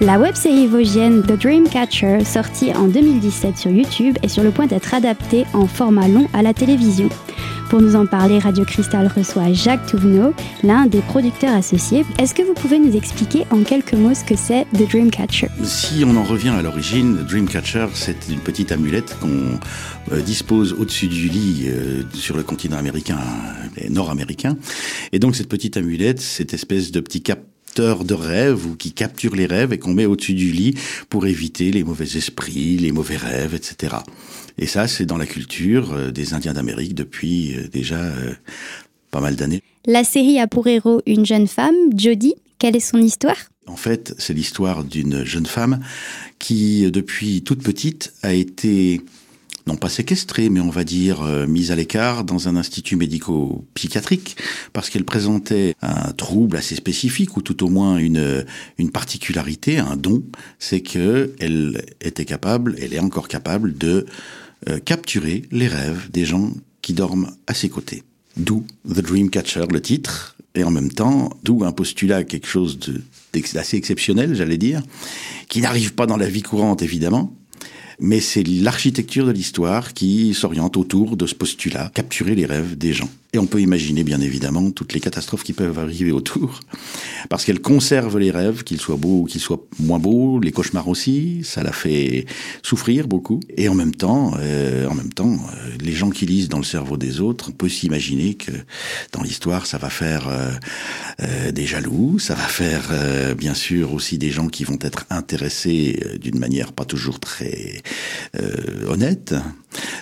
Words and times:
La 0.00 0.20
web-série 0.20 0.68
vosgienne 0.68 1.22
The 1.22 1.32
Dreamcatcher, 1.32 2.24
sortie 2.24 2.72
en 2.72 2.86
2017 2.86 3.58
sur 3.58 3.70
YouTube, 3.72 4.16
est 4.22 4.28
sur 4.28 4.44
le 4.44 4.52
point 4.52 4.68
d'être 4.68 4.94
adaptée 4.94 5.44
en 5.54 5.66
format 5.66 6.06
long 6.06 6.28
à 6.32 6.42
la 6.42 6.54
télévision. 6.54 7.08
Pour 7.68 7.82
nous 7.82 7.96
en 7.96 8.06
parler, 8.06 8.38
Radio 8.38 8.64
Cristal 8.64 9.08
reçoit 9.08 9.52
Jacques 9.52 9.86
Touvenot, 9.86 10.34
l'un 10.62 10.86
des 10.86 11.00
producteurs 11.00 11.52
associés. 11.52 12.04
Est-ce 12.20 12.32
que 12.32 12.42
vous 12.42 12.54
pouvez 12.54 12.78
nous 12.78 12.96
expliquer 12.96 13.44
en 13.50 13.64
quelques 13.64 13.94
mots 13.94 14.14
ce 14.14 14.22
que 14.22 14.36
c'est 14.36 14.66
The 14.72 14.88
Dreamcatcher? 14.88 15.48
Si 15.64 16.04
on 16.06 16.16
en 16.16 16.22
revient 16.22 16.50
à 16.50 16.62
l'origine, 16.62 17.16
Dreamcatcher, 17.28 17.88
c'est 17.94 18.28
une 18.30 18.38
petite 18.38 18.70
amulette 18.70 19.16
qu'on 19.20 19.58
euh, 20.12 20.22
dispose 20.22 20.74
au-dessus 20.74 21.08
du 21.08 21.28
lit 21.28 21.64
euh, 21.66 22.04
sur 22.14 22.36
le 22.36 22.44
continent 22.44 22.78
américain 22.78 23.18
et 23.76 23.90
nord-américain. 23.90 24.56
Et 25.10 25.18
donc 25.18 25.34
cette 25.34 25.48
petite 25.48 25.76
amulette, 25.76 26.20
cette 26.20 26.54
espèce 26.54 26.92
de 26.92 27.00
petit 27.00 27.22
de 27.78 28.14
rêve 28.14 28.66
ou 28.66 28.74
qui 28.74 28.92
capture 28.92 29.36
les 29.36 29.46
rêves 29.46 29.72
et 29.72 29.78
qu'on 29.78 29.94
met 29.94 30.06
au-dessus 30.06 30.34
du 30.34 30.50
lit 30.50 30.74
pour 31.08 31.26
éviter 31.26 31.70
les 31.70 31.84
mauvais 31.84 32.16
esprits, 32.16 32.76
les 32.76 32.92
mauvais 32.92 33.16
rêves, 33.16 33.54
etc. 33.54 33.96
Et 34.58 34.66
ça, 34.66 34.88
c'est 34.88 35.06
dans 35.06 35.16
la 35.16 35.26
culture 35.26 35.92
euh, 35.92 36.10
des 36.10 36.34
Indiens 36.34 36.52
d'Amérique 36.52 36.94
depuis 36.94 37.54
euh, 37.54 37.68
déjà 37.68 38.00
euh, 38.00 38.34
pas 39.10 39.20
mal 39.20 39.36
d'années. 39.36 39.62
La 39.86 40.04
série 40.04 40.40
a 40.40 40.48
pour 40.48 40.66
héros 40.66 41.00
une 41.06 41.24
jeune 41.24 41.46
femme, 41.46 41.76
Jodie. 41.96 42.34
Quelle 42.58 42.76
est 42.76 42.80
son 42.80 42.98
histoire? 42.98 43.36
En 43.68 43.76
fait, 43.76 44.14
c'est 44.18 44.34
l'histoire 44.34 44.82
d'une 44.82 45.24
jeune 45.24 45.46
femme 45.46 45.80
qui, 46.38 46.90
depuis 46.90 47.42
toute 47.42 47.62
petite, 47.62 48.12
a 48.22 48.32
été 48.32 49.02
non 49.68 49.76
pas 49.76 49.90
séquestrée, 49.90 50.48
mais 50.48 50.60
on 50.60 50.70
va 50.70 50.82
dire 50.82 51.22
euh, 51.22 51.46
mise 51.46 51.70
à 51.70 51.76
l'écart 51.76 52.24
dans 52.24 52.48
un 52.48 52.56
institut 52.56 52.96
médico-psychiatrique 52.96 54.36
parce 54.72 54.88
qu'elle 54.88 55.04
présentait 55.04 55.74
un 55.82 56.12
trouble 56.12 56.56
assez 56.56 56.74
spécifique 56.74 57.36
ou 57.36 57.42
tout 57.42 57.62
au 57.62 57.68
moins 57.68 57.98
une, 57.98 58.44
une 58.78 58.90
particularité, 58.90 59.78
un 59.78 59.96
don, 59.96 60.24
c'est 60.58 60.80
que 60.80 61.34
elle 61.38 61.84
était 62.00 62.24
capable, 62.24 62.76
elle 62.80 62.94
est 62.94 62.98
encore 62.98 63.28
capable 63.28 63.76
de 63.76 64.06
euh, 64.68 64.78
capturer 64.78 65.42
les 65.52 65.68
rêves 65.68 66.10
des 66.10 66.24
gens 66.24 66.50
qui 66.80 66.94
dorment 66.94 67.30
à 67.46 67.52
ses 67.52 67.68
côtés. 67.68 68.02
D'où 68.38 68.64
The 68.88 69.00
Dreamcatcher, 69.00 69.66
le 69.70 69.82
titre, 69.82 70.36
et 70.54 70.64
en 70.64 70.70
même 70.70 70.90
temps, 70.90 71.30
d'où 71.42 71.64
un 71.64 71.72
postulat, 71.72 72.24
quelque 72.24 72.46
chose 72.46 72.78
d'assez 73.52 73.76
exceptionnel, 73.76 74.34
j'allais 74.34 74.56
dire, 74.56 74.82
qui 75.48 75.60
n'arrive 75.60 75.94
pas 75.94 76.06
dans 76.06 76.16
la 76.16 76.28
vie 76.28 76.42
courante, 76.42 76.82
évidemment, 76.82 77.36
mais 78.00 78.20
c'est 78.20 78.46
l'architecture 78.46 79.26
de 79.26 79.32
l'histoire 79.32 79.92
qui 79.92 80.34
s'oriente 80.34 80.76
autour 80.76 81.16
de 81.16 81.26
ce 81.26 81.34
postulat, 81.34 81.90
capturer 81.94 82.34
les 82.34 82.46
rêves 82.46 82.76
des 82.76 82.92
gens. 82.92 83.10
Et 83.34 83.38
on 83.38 83.46
peut 83.46 83.60
imaginer 83.60 84.04
bien 84.04 84.22
évidemment 84.22 84.70
toutes 84.70 84.94
les 84.94 85.00
catastrophes 85.00 85.44
qui 85.44 85.52
peuvent 85.52 85.78
arriver 85.78 86.12
autour, 86.12 86.60
parce 87.28 87.44
qu'elle 87.44 87.60
conserve 87.60 88.18
les 88.18 88.30
rêves, 88.30 88.64
qu'ils 88.64 88.80
soient 88.80 88.96
beaux 88.96 89.20
ou 89.20 89.24
qu'ils 89.26 89.42
soient 89.42 89.62
moins 89.78 89.98
beaux, 89.98 90.40
les 90.40 90.50
cauchemars 90.50 90.88
aussi, 90.88 91.42
ça 91.44 91.62
la 91.62 91.72
fait 91.72 92.24
souffrir 92.62 93.06
beaucoup. 93.06 93.40
Et 93.58 93.68
en 93.68 93.74
même 93.74 93.94
temps, 93.94 94.32
euh, 94.38 94.88
en 94.88 94.94
même 94.94 95.12
temps, 95.12 95.34
euh, 95.34 95.76
les 95.78 95.92
gens 95.92 96.08
qui 96.08 96.24
lisent 96.24 96.48
dans 96.48 96.56
le 96.56 96.64
cerveau 96.64 96.96
des 96.96 97.20
autres, 97.20 97.50
on 97.50 97.52
peut 97.52 97.68
s'imaginer 97.68 98.32
que 98.32 98.52
dans 99.12 99.22
l'histoire, 99.22 99.66
ça 99.66 99.76
va 99.76 99.90
faire 99.90 100.28
euh, 101.20 101.52
des 101.52 101.66
jaloux, 101.66 102.18
ça 102.18 102.34
va 102.34 102.44
faire 102.44 103.34
bien 103.36 103.54
sûr 103.54 103.92
aussi 103.92 104.16
des 104.16 104.30
gens 104.30 104.48
qui 104.48 104.64
vont 104.64 104.78
être 104.80 105.04
intéressés 105.10 106.00
d'une 106.20 106.38
manière 106.38 106.72
pas 106.72 106.84
toujours 106.84 107.20
très 107.20 107.82
honnête. 108.86 109.34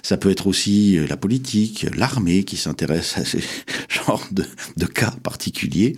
Ça 0.02 0.16
peut 0.16 0.30
être 0.30 0.46
aussi 0.46 0.98
la 1.08 1.16
politique, 1.16 1.86
l'armée 1.96 2.44
qui 2.44 2.56
s'intéresse 2.56 3.15
à 3.16 3.24
ces 3.24 3.40
genres 3.88 4.26
de, 4.30 4.86
cas 4.86 5.12
particuliers. 5.22 5.96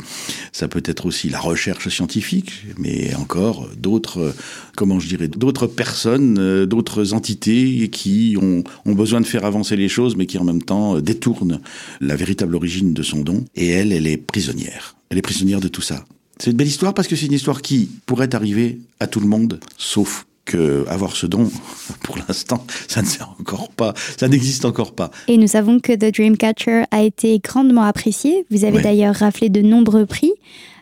Ça 0.53 0.69
peut 0.69 0.83
être 0.85 1.07
aussi 1.07 1.29
la 1.29 1.41
recherche 1.41 1.89
scientifique, 1.89 2.65
mais 2.79 3.15
encore 3.15 3.69
d'autres, 3.77 4.35
comment 4.77 4.99
je 4.99 5.09
dirais, 5.09 5.29
d'autres 5.29 5.67
personnes, 5.67 6.39
euh, 6.39 6.67
d'autres 6.67 7.13
entités 7.13 7.89
qui 7.91 8.37
ont, 8.41 8.65
ont, 8.87 8.95
besoin 8.95 9.21
de 9.21 9.27
faire 9.27 9.45
avancer 9.45 9.77
les 9.77 9.89
choses, 9.89 10.17
mais 10.17 10.27
qui 10.27 10.39
en 10.39 10.45
même 10.45 10.63
temps 10.63 11.01
détournent 11.01 11.61
la 12.01 12.17
véritable 12.17 12.57
origine 12.57 12.95
de 12.95 13.03
son 13.03 13.21
don. 13.21 13.45
Et 13.55 13.69
elle, 13.69 13.93
elle 13.93 14.07
est 14.07 14.17
prisonnière. 14.17 14.97
Elle 15.11 15.19
est 15.19 15.23
prisonnière 15.23 15.61
de 15.61 15.69
tout 15.69 15.83
ça. 15.83 16.05
C'est 16.39 16.51
une 16.51 16.57
belle 16.57 16.69
histoire 16.69 16.95
parce 16.95 17.09
que 17.09 17.17
c'est 17.17 17.27
une 17.27 17.33
histoire 17.33 17.63
qui 17.63 17.91
pourrait 18.07 18.35
arriver 18.35 18.79
à 19.01 19.09
tout 19.09 19.21
le 19.21 19.27
monde, 19.27 19.59
sauf 19.77 20.28
que 20.49 20.85
avoir 20.89 21.15
ce 21.15 21.27
don, 21.27 21.49
pour 22.03 22.17
l'instant, 22.17 22.65
ça 22.89 23.03
ne 23.03 23.07
sert 23.07 23.31
encore 23.39 23.69
pas, 23.69 23.95
ça 24.19 24.27
n'existe 24.27 24.65
encore 24.65 24.93
pas. 24.93 25.11
Et 25.29 25.37
nous 25.37 25.47
savons 25.47 25.79
que 25.79 25.93
The 25.93 26.13
Dreamcatcher 26.13 26.85
a 26.91 27.03
été 27.03 27.39
grandement 27.39 27.83
apprécié. 27.83 28.47
Vous 28.51 28.65
avez 28.65 28.81
d'ailleurs 28.81 29.15
raflé 29.15 29.51
de 29.51 29.61
nombreux 29.61 30.07
prix. 30.07 30.33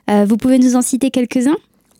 Euh, 0.08 0.24
vous 0.24 0.36
pouvez 0.36 0.58
nous 0.58 0.76
en 0.76 0.82
citer 0.82 1.10
quelques-uns? 1.10 1.56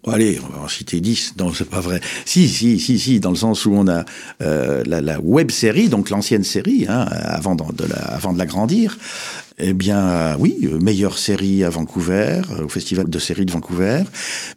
Allez, 0.08 0.38
on 0.40 0.56
va 0.56 0.62
en 0.62 0.68
citer 0.68 1.00
10. 1.00 1.34
Non, 1.38 1.52
c'est 1.52 1.68
pas 1.68 1.80
vrai. 1.80 2.00
Si, 2.24 2.48
si, 2.48 2.78
si, 2.78 2.96
si, 3.00 3.18
dans 3.18 3.30
le 3.30 3.36
sens 3.36 3.66
où 3.66 3.72
on 3.72 3.88
a 3.88 4.04
euh, 4.40 4.84
la, 4.86 5.00
la, 5.00 5.20
web 5.20 5.50
série, 5.50 5.88
donc 5.88 6.10
l'ancienne 6.10 6.44
série, 6.44 6.86
hein, 6.88 7.06
avant, 7.10 7.56
de, 7.56 7.64
de 7.72 7.88
la, 7.88 7.96
avant 7.96 8.32
de 8.32 8.38
l'agrandir. 8.38 8.98
Eh 9.58 9.72
bien, 9.72 10.36
oui, 10.38 10.68
meilleure 10.82 11.16
série 11.16 11.64
à 11.64 11.70
Vancouver, 11.70 12.42
au 12.62 12.68
Festival 12.68 13.08
de 13.08 13.18
série 13.18 13.46
de 13.46 13.52
Vancouver, 13.52 14.02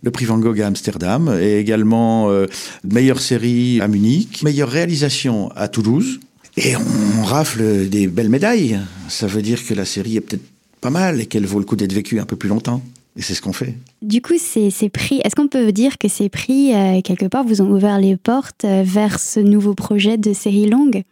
le 0.03 0.11
prix 0.11 0.25
Van 0.25 0.37
Gogh 0.37 0.59
à 0.59 0.67
Amsterdam, 0.67 1.37
et 1.41 1.57
également 1.57 2.29
euh, 2.29 2.47
meilleure 2.83 3.21
série 3.21 3.79
à 3.79 3.87
Munich, 3.87 4.43
meilleure 4.43 4.67
réalisation 4.67 5.51
à 5.55 5.69
Toulouse. 5.69 6.19
Et 6.57 6.75
on 6.75 7.23
rafle 7.23 7.87
des 7.87 8.07
belles 8.07 8.29
médailles. 8.29 8.79
Ça 9.07 9.27
veut 9.27 9.41
dire 9.41 9.65
que 9.65 9.73
la 9.73 9.85
série 9.85 10.17
est 10.17 10.21
peut-être 10.21 10.43
pas 10.81 10.89
mal 10.89 11.21
et 11.21 11.25
qu'elle 11.25 11.45
vaut 11.45 11.59
le 11.59 11.65
coup 11.65 11.77
d'être 11.77 11.93
vécue 11.93 12.19
un 12.19 12.25
peu 12.25 12.35
plus 12.35 12.49
longtemps. 12.49 12.81
Et 13.15 13.21
c'est 13.21 13.33
ce 13.33 13.41
qu'on 13.41 13.53
fait. 13.53 13.75
Du 14.01 14.21
coup, 14.21 14.35
ces, 14.37 14.71
prix, 14.89 15.21
est-ce 15.23 15.35
qu'on 15.35 15.47
peut 15.47 15.71
dire 15.71 15.97
que 15.97 16.07
ces 16.09 16.27
prix, 16.27 16.73
euh, 16.73 17.01
quelque 17.01 17.25
part, 17.25 17.45
vous 17.45 17.61
ont 17.61 17.71
ouvert 17.71 17.99
les 17.99 18.17
portes 18.17 18.65
euh, 18.65 18.83
vers 18.85 19.19
ce 19.19 19.39
nouveau 19.39 19.73
projet 19.73 20.17
de 20.17 20.33
série 20.33 20.69
longue? 20.69 21.03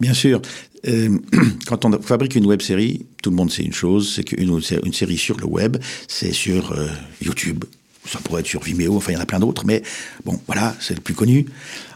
Bien 0.00 0.14
sûr. 0.14 0.40
Euh, 0.86 1.18
quand 1.66 1.84
on 1.84 2.02
fabrique 2.02 2.34
une 2.34 2.46
web 2.46 2.62
série, 2.62 3.06
tout 3.22 3.30
le 3.30 3.36
monde 3.36 3.50
sait 3.50 3.62
une 3.62 3.72
chose, 3.72 4.12
c'est 4.14 4.24
qu'une 4.24 4.60
une 4.84 4.92
série 4.92 5.18
sur 5.18 5.38
le 5.38 5.46
web, 5.46 5.76
c'est 6.08 6.32
sur 6.32 6.72
euh, 6.72 6.88
YouTube. 7.22 7.64
Ça 8.06 8.18
pourrait 8.18 8.40
être 8.40 8.46
sur 8.46 8.62
Vimeo, 8.62 8.96
enfin 8.96 9.12
il 9.12 9.14
y 9.14 9.18
en 9.18 9.22
a 9.22 9.26
plein 9.26 9.40
d'autres, 9.40 9.64
mais 9.64 9.82
bon, 10.24 10.38
voilà, 10.46 10.76
c'est 10.80 10.94
le 10.94 11.00
plus 11.00 11.14
connu. 11.14 11.46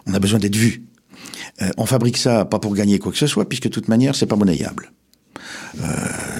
On 0.06 0.14
a 0.14 0.18
besoin 0.18 0.38
d'être 0.38 0.56
vu. 0.56 0.82
Euh, 1.60 1.68
on 1.76 1.84
fabrique 1.84 2.16
ça 2.16 2.46
pas 2.46 2.58
pour 2.58 2.74
gagner 2.74 2.98
quoi 2.98 3.12
que 3.12 3.18
ce 3.18 3.26
soit, 3.26 3.46
puisque 3.46 3.64
de 3.64 3.68
toute 3.68 3.88
manière, 3.88 4.14
c'est 4.14 4.26
pas 4.26 4.36
monnayable. 4.36 4.92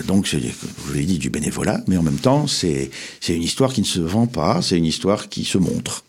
Donc, 0.06 0.27
je 0.27 0.38
vous 0.38 0.94
l'ai 0.94 1.05
dit, 1.05 1.19
du 1.19 1.31
bénévolat, 1.31 1.83
mais 1.87 1.97
en 1.97 2.03
même 2.03 2.19
temps, 2.19 2.47
c'est, 2.47 2.91
une 3.28 3.43
histoire 3.43 3.72
qui 3.72 3.83
ne 3.83 3.87
se 3.87 4.00
vend 4.00 4.27
pas, 4.27 4.62
c'est 4.62 4.77
une 4.77 4.87
histoire 4.87 5.28
qui 5.28 5.44
se 5.44 5.59
montre. 5.59 6.05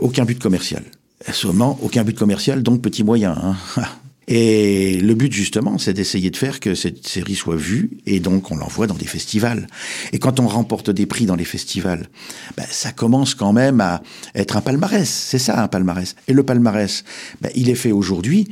Aucun 0.00 0.24
but 0.24 0.38
commercial. 0.38 0.84
Seulement, 1.32 1.78
aucun 1.82 2.04
but 2.04 2.16
commercial, 2.16 2.62
donc 2.62 2.82
petit 2.82 3.04
moyen. 3.04 3.36
Hein. 3.76 3.82
Et 4.28 4.98
le 5.00 5.14
but 5.14 5.32
justement, 5.32 5.78
c'est 5.78 5.92
d'essayer 5.92 6.30
de 6.30 6.36
faire 6.36 6.58
que 6.58 6.74
cette 6.74 7.06
série 7.06 7.36
soit 7.36 7.56
vue 7.56 7.98
et 8.06 8.18
donc 8.18 8.50
on 8.50 8.56
l'envoie 8.56 8.88
dans 8.88 8.94
des 8.94 9.06
festivals. 9.06 9.68
Et 10.12 10.18
quand 10.18 10.40
on 10.40 10.48
remporte 10.48 10.90
des 10.90 11.06
prix 11.06 11.26
dans 11.26 11.36
les 11.36 11.44
festivals, 11.44 12.08
ben, 12.56 12.66
ça 12.68 12.90
commence 12.90 13.36
quand 13.36 13.52
même 13.52 13.80
à 13.80 14.02
être 14.34 14.56
un 14.56 14.62
palmarès. 14.62 15.08
C'est 15.08 15.38
ça 15.38 15.62
un 15.62 15.68
palmarès. 15.68 16.16
Et 16.26 16.32
le 16.32 16.42
palmarès, 16.42 17.04
ben, 17.40 17.52
il 17.54 17.70
est 17.70 17.76
fait 17.76 17.92
aujourd'hui 17.92 18.48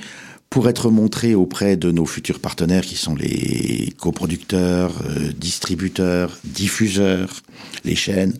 pour 0.48 0.68
être 0.68 0.90
montré 0.90 1.34
auprès 1.34 1.76
de 1.76 1.90
nos 1.90 2.06
futurs 2.06 2.38
partenaires 2.38 2.84
qui 2.84 2.94
sont 2.94 3.16
les 3.16 3.92
coproducteurs, 3.98 4.92
euh, 5.04 5.32
distributeurs, 5.36 6.38
diffuseurs, 6.44 7.42
les 7.84 7.96
chaînes 7.96 8.34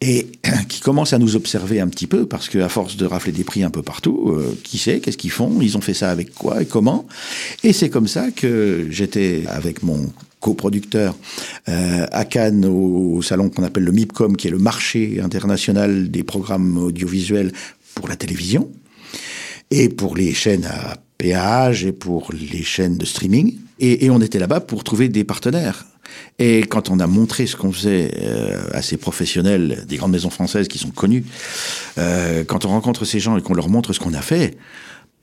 et 0.00 0.28
qui 0.68 0.80
commencent 0.80 1.12
à 1.12 1.18
nous 1.18 1.36
observer 1.36 1.80
un 1.80 1.88
petit 1.88 2.06
peu 2.06 2.26
parce 2.26 2.48
que 2.48 2.58
à 2.58 2.68
force 2.68 2.96
de 2.96 3.06
rafler 3.06 3.32
des 3.32 3.44
prix 3.44 3.62
un 3.62 3.70
peu 3.70 3.82
partout, 3.82 4.30
euh, 4.30 4.58
qui 4.64 4.78
sait, 4.78 5.00
qu'est-ce 5.00 5.18
qu'ils 5.18 5.30
font, 5.30 5.60
ils 5.60 5.76
ont 5.76 5.80
fait 5.80 5.94
ça 5.94 6.10
avec 6.10 6.34
quoi 6.34 6.62
et 6.62 6.66
comment. 6.66 7.06
Et 7.64 7.72
c'est 7.72 7.90
comme 7.90 8.08
ça 8.08 8.30
que 8.30 8.86
j'étais 8.90 9.44
avec 9.48 9.82
mon 9.82 10.12
coproducteur 10.40 11.16
euh, 11.68 12.06
à 12.12 12.24
Cannes 12.24 12.64
au, 12.64 13.16
au 13.16 13.22
salon 13.22 13.50
qu'on 13.50 13.64
appelle 13.64 13.84
le 13.84 13.92
MIPCOM, 13.92 14.36
qui 14.36 14.46
est 14.46 14.52
le 14.52 14.58
marché 14.58 15.20
international 15.20 16.10
des 16.10 16.22
programmes 16.22 16.78
audiovisuels 16.78 17.52
pour 17.94 18.08
la 18.08 18.16
télévision 18.16 18.70
et 19.70 19.88
pour 19.88 20.16
les 20.16 20.32
chaînes 20.32 20.64
à 20.64 20.96
péage 21.18 21.84
et 21.84 21.92
pour 21.92 22.32
les 22.32 22.62
chaînes 22.62 22.96
de 22.96 23.04
streaming. 23.04 23.56
Et, 23.80 24.10
on 24.10 24.20
était 24.20 24.38
là-bas 24.38 24.60
pour 24.60 24.82
trouver 24.82 25.08
des 25.08 25.24
partenaires. 25.24 25.86
Et 26.38 26.60
quand 26.62 26.90
on 26.90 26.98
a 27.00 27.06
montré 27.06 27.46
ce 27.46 27.54
qu'on 27.54 27.70
faisait 27.70 28.10
euh, 28.22 28.58
à 28.72 28.82
ces 28.82 28.96
professionnels 28.96 29.84
des 29.86 29.96
grandes 29.96 30.12
maisons 30.12 30.30
françaises 30.30 30.66
qui 30.66 30.78
sont 30.78 30.90
connues, 30.90 31.24
euh, 31.98 32.44
quand 32.44 32.64
on 32.64 32.68
rencontre 32.68 33.04
ces 33.04 33.20
gens 33.20 33.36
et 33.36 33.42
qu'on 33.42 33.54
leur 33.54 33.68
montre 33.68 33.92
ce 33.92 34.00
qu'on 34.00 34.14
a 34.14 34.22
fait, 34.22 34.56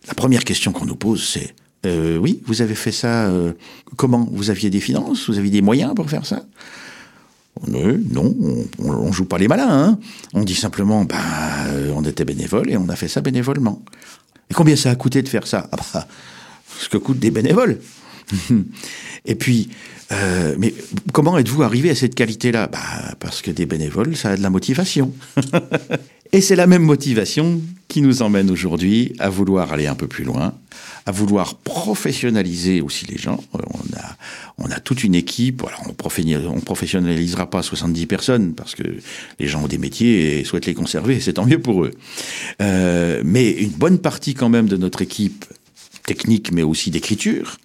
la 0.08 0.14
première 0.14 0.44
question 0.44 0.72
qu'on 0.72 0.86
nous 0.86 0.96
pose, 0.96 1.24
c'est 1.24 1.54
euh, 1.86 2.18
oui, 2.18 2.42
vous 2.46 2.62
avez 2.62 2.76
fait 2.76 2.92
ça 2.92 3.28
euh, 3.28 3.54
comment? 3.96 4.28
Vous 4.32 4.50
aviez 4.50 4.70
des 4.70 4.80
finances? 4.80 5.30
Vous 5.30 5.38
aviez 5.38 5.52
des 5.52 5.62
moyens 5.62 5.94
pour 5.94 6.10
faire 6.10 6.26
ça? 6.26 6.44
Non, 7.68 8.36
on, 8.80 8.90
on 8.90 9.12
joue 9.12 9.26
pas 9.26 9.38
les 9.38 9.48
malins. 9.48 9.70
Hein 9.70 10.00
on 10.34 10.44
dit 10.44 10.56
simplement, 10.56 11.06
bah, 11.06 11.16
on 11.96 12.04
était 12.04 12.26
bénévole 12.26 12.70
et 12.70 12.78
on 12.78 12.90
a 12.90 12.96
fait 12.96 13.08
ça 13.08 13.22
bénévolement. 13.22 13.82
Et 14.50 14.54
combien 14.54 14.76
ça 14.76 14.92
a 14.92 14.96
coûté 14.96 15.22
de 15.22 15.30
faire 15.30 15.48
ça? 15.48 15.70
Ah 15.72 15.78
bah, 15.78 16.08
Ce 16.80 16.90
que 16.90 16.98
coûtent 16.98 17.20
des 17.20 17.32
bénévoles. 17.32 17.80
Et 19.26 19.36
puis, 19.36 19.70
euh, 20.12 20.56
mais 20.58 20.74
comment 21.14 21.38
êtes-vous 21.38 21.64
arrivé 21.64 21.90
à 21.90 21.96
cette 21.96 22.16
qualité-là? 22.16 22.68
Bah, 22.68 22.80
Parce 23.20 23.42
que 23.42 23.52
des 23.52 23.66
bénévoles, 23.66 24.16
ça 24.16 24.32
a 24.32 24.38
de 24.38 24.42
la 24.42 24.50
motivation. 24.50 25.14
Et 26.32 26.42
c'est 26.42 26.56
la 26.56 26.68
même 26.68 26.84
motivation 26.84 27.62
qui 27.88 28.02
nous 28.02 28.22
emmène 28.22 28.52
aujourd'hui 28.52 29.14
à 29.20 29.30
vouloir 29.30 29.72
aller 29.72 29.88
un 29.88 29.96
peu 29.96 30.08
plus 30.08 30.26
loin, 30.26 30.54
à 31.06 31.12
vouloir 31.12 31.56
professionnaliser 31.56 32.82
aussi 32.82 33.06
les 33.06 33.18
gens. 33.18 33.42
On 33.54 33.98
a, 33.98 34.18
on 34.58 34.70
a 34.70 34.80
toute 34.80 35.04
une 35.04 35.16
équipe. 35.16 35.64
Alors 35.66 35.84
on, 35.88 35.94
professionnalisera 35.94 37.50
pas 37.50 37.62
70 37.62 38.06
personnes 38.08 38.54
parce 38.54 38.76
que 38.76 38.84
les 39.40 39.48
gens 39.48 39.64
ont 39.64 39.68
des 39.68 39.78
métiers 39.78 40.40
et 40.40 40.44
souhaitent 40.44 40.66
les 40.66 40.74
conserver. 40.74 41.20
C'est 41.20 41.34
tant 41.34 41.46
mieux 41.46 41.60
pour 41.60 41.86
eux. 41.86 41.92
Euh, 42.62 43.22
mais 43.24 43.52
une 43.52 43.70
bonne 43.70 44.00
partie 44.00 44.34
quand 44.34 44.50
même 44.50 44.68
de 44.68 44.78
notre 44.78 45.02
équipe 45.02 45.46
technique, 46.06 46.52
mais 46.52 46.64
aussi 46.64 46.92
d'écriture, 46.92 47.58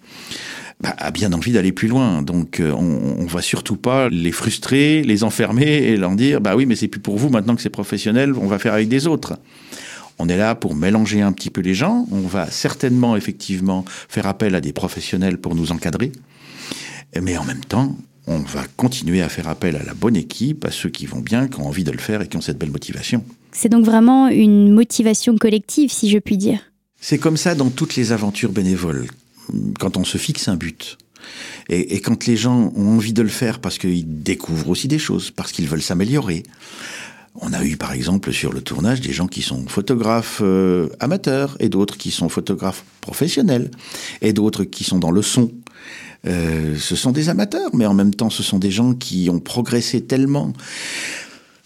bah, 0.81 0.95
a 0.97 1.11
bien 1.11 1.31
envie 1.33 1.51
d'aller 1.51 1.71
plus 1.71 1.87
loin. 1.87 2.21
Donc 2.23 2.59
euh, 2.59 2.71
on, 2.71 3.21
on 3.21 3.25
va 3.25 3.41
surtout 3.41 3.75
pas 3.75 4.09
les 4.09 4.31
frustrer, 4.31 5.03
les 5.03 5.23
enfermer 5.23 5.77
et 5.77 5.95
leur 5.95 6.15
dire 6.15 6.41
bah 6.41 6.55
oui 6.55 6.65
mais 6.65 6.75
c'est 6.75 6.87
plus 6.87 6.99
pour 6.99 7.17
vous 7.17 7.29
maintenant 7.29 7.55
que 7.55 7.61
c'est 7.61 7.69
professionnel, 7.69 8.33
on 8.33 8.47
va 8.47 8.57
faire 8.57 8.73
avec 8.73 8.89
des 8.89 9.07
autres. 9.07 9.37
On 10.17 10.27
est 10.27 10.37
là 10.37 10.55
pour 10.55 10.75
mélanger 10.75 11.21
un 11.21 11.31
petit 11.31 11.49
peu 11.49 11.61
les 11.61 11.73
gens. 11.73 12.05
On 12.11 12.21
va 12.21 12.49
certainement 12.49 13.15
effectivement 13.15 13.85
faire 13.87 14.27
appel 14.27 14.55
à 14.55 14.61
des 14.61 14.73
professionnels 14.73 15.37
pour 15.37 15.55
nous 15.55 15.71
encadrer, 15.71 16.11
mais 17.21 17.37
en 17.37 17.45
même 17.45 17.63
temps 17.63 17.95
on 18.27 18.39
va 18.39 18.63
continuer 18.77 19.21
à 19.21 19.29
faire 19.29 19.47
appel 19.47 19.75
à 19.75 19.83
la 19.83 19.93
bonne 19.93 20.15
équipe, 20.15 20.65
à 20.65 20.71
ceux 20.71 20.89
qui 20.89 21.05
vont 21.05 21.19
bien, 21.19 21.47
qui 21.47 21.59
ont 21.59 21.67
envie 21.67 21.83
de 21.83 21.91
le 21.91 21.97
faire 21.97 22.21
et 22.21 22.27
qui 22.27 22.37
ont 22.37 22.41
cette 22.41 22.57
belle 22.57 22.71
motivation. 22.71 23.23
C'est 23.51 23.69
donc 23.69 23.83
vraiment 23.83 24.29
une 24.29 24.71
motivation 24.71 25.37
collective, 25.37 25.91
si 25.91 26.09
je 26.09 26.19
puis 26.19 26.37
dire. 26.37 26.59
C'est 26.99 27.17
comme 27.17 27.35
ça 27.37 27.55
dans 27.55 27.69
toutes 27.69 27.95
les 27.95 28.11
aventures 28.11 28.51
bénévoles 28.51 29.07
quand 29.79 29.97
on 29.97 30.03
se 30.03 30.17
fixe 30.17 30.47
un 30.47 30.55
but. 30.55 30.97
Et, 31.69 32.01
quand 32.01 32.25
les 32.25 32.35
gens 32.35 32.71
ont 32.75 32.95
envie 32.95 33.13
de 33.13 33.21
le 33.21 33.29
faire 33.29 33.59
parce 33.59 33.77
qu'ils 33.77 34.23
découvrent 34.23 34.69
aussi 34.69 34.87
des 34.87 34.99
choses, 34.99 35.31
parce 35.31 35.51
qu'ils 35.51 35.67
veulent 35.67 35.81
s'améliorer. 35.81 36.43
On 37.35 37.53
a 37.53 37.63
eu 37.63 37.77
par 37.77 37.93
exemple 37.93 38.33
sur 38.33 38.51
le 38.51 38.61
tournage 38.61 38.99
des 38.99 39.13
gens 39.13 39.27
qui 39.27 39.41
sont 39.41 39.65
photographes 39.67 40.41
euh, 40.43 40.89
amateurs 40.99 41.55
et 41.61 41.69
d'autres 41.69 41.97
qui 41.97 42.11
sont 42.11 42.27
photographes 42.27 42.83
professionnels 42.99 43.71
et 44.21 44.33
d'autres 44.33 44.65
qui 44.65 44.83
sont 44.83 44.99
dans 44.99 45.11
le 45.11 45.21
son. 45.21 45.51
Euh, 46.27 46.77
ce 46.77 46.95
sont 46.95 47.11
des 47.11 47.29
amateurs, 47.29 47.69
mais 47.73 47.85
en 47.85 47.93
même 47.93 48.13
temps 48.13 48.29
ce 48.29 48.43
sont 48.43 48.59
des 48.59 48.71
gens 48.71 48.93
qui 48.93 49.29
ont 49.29 49.39
progressé 49.39 50.01
tellement. 50.01 50.51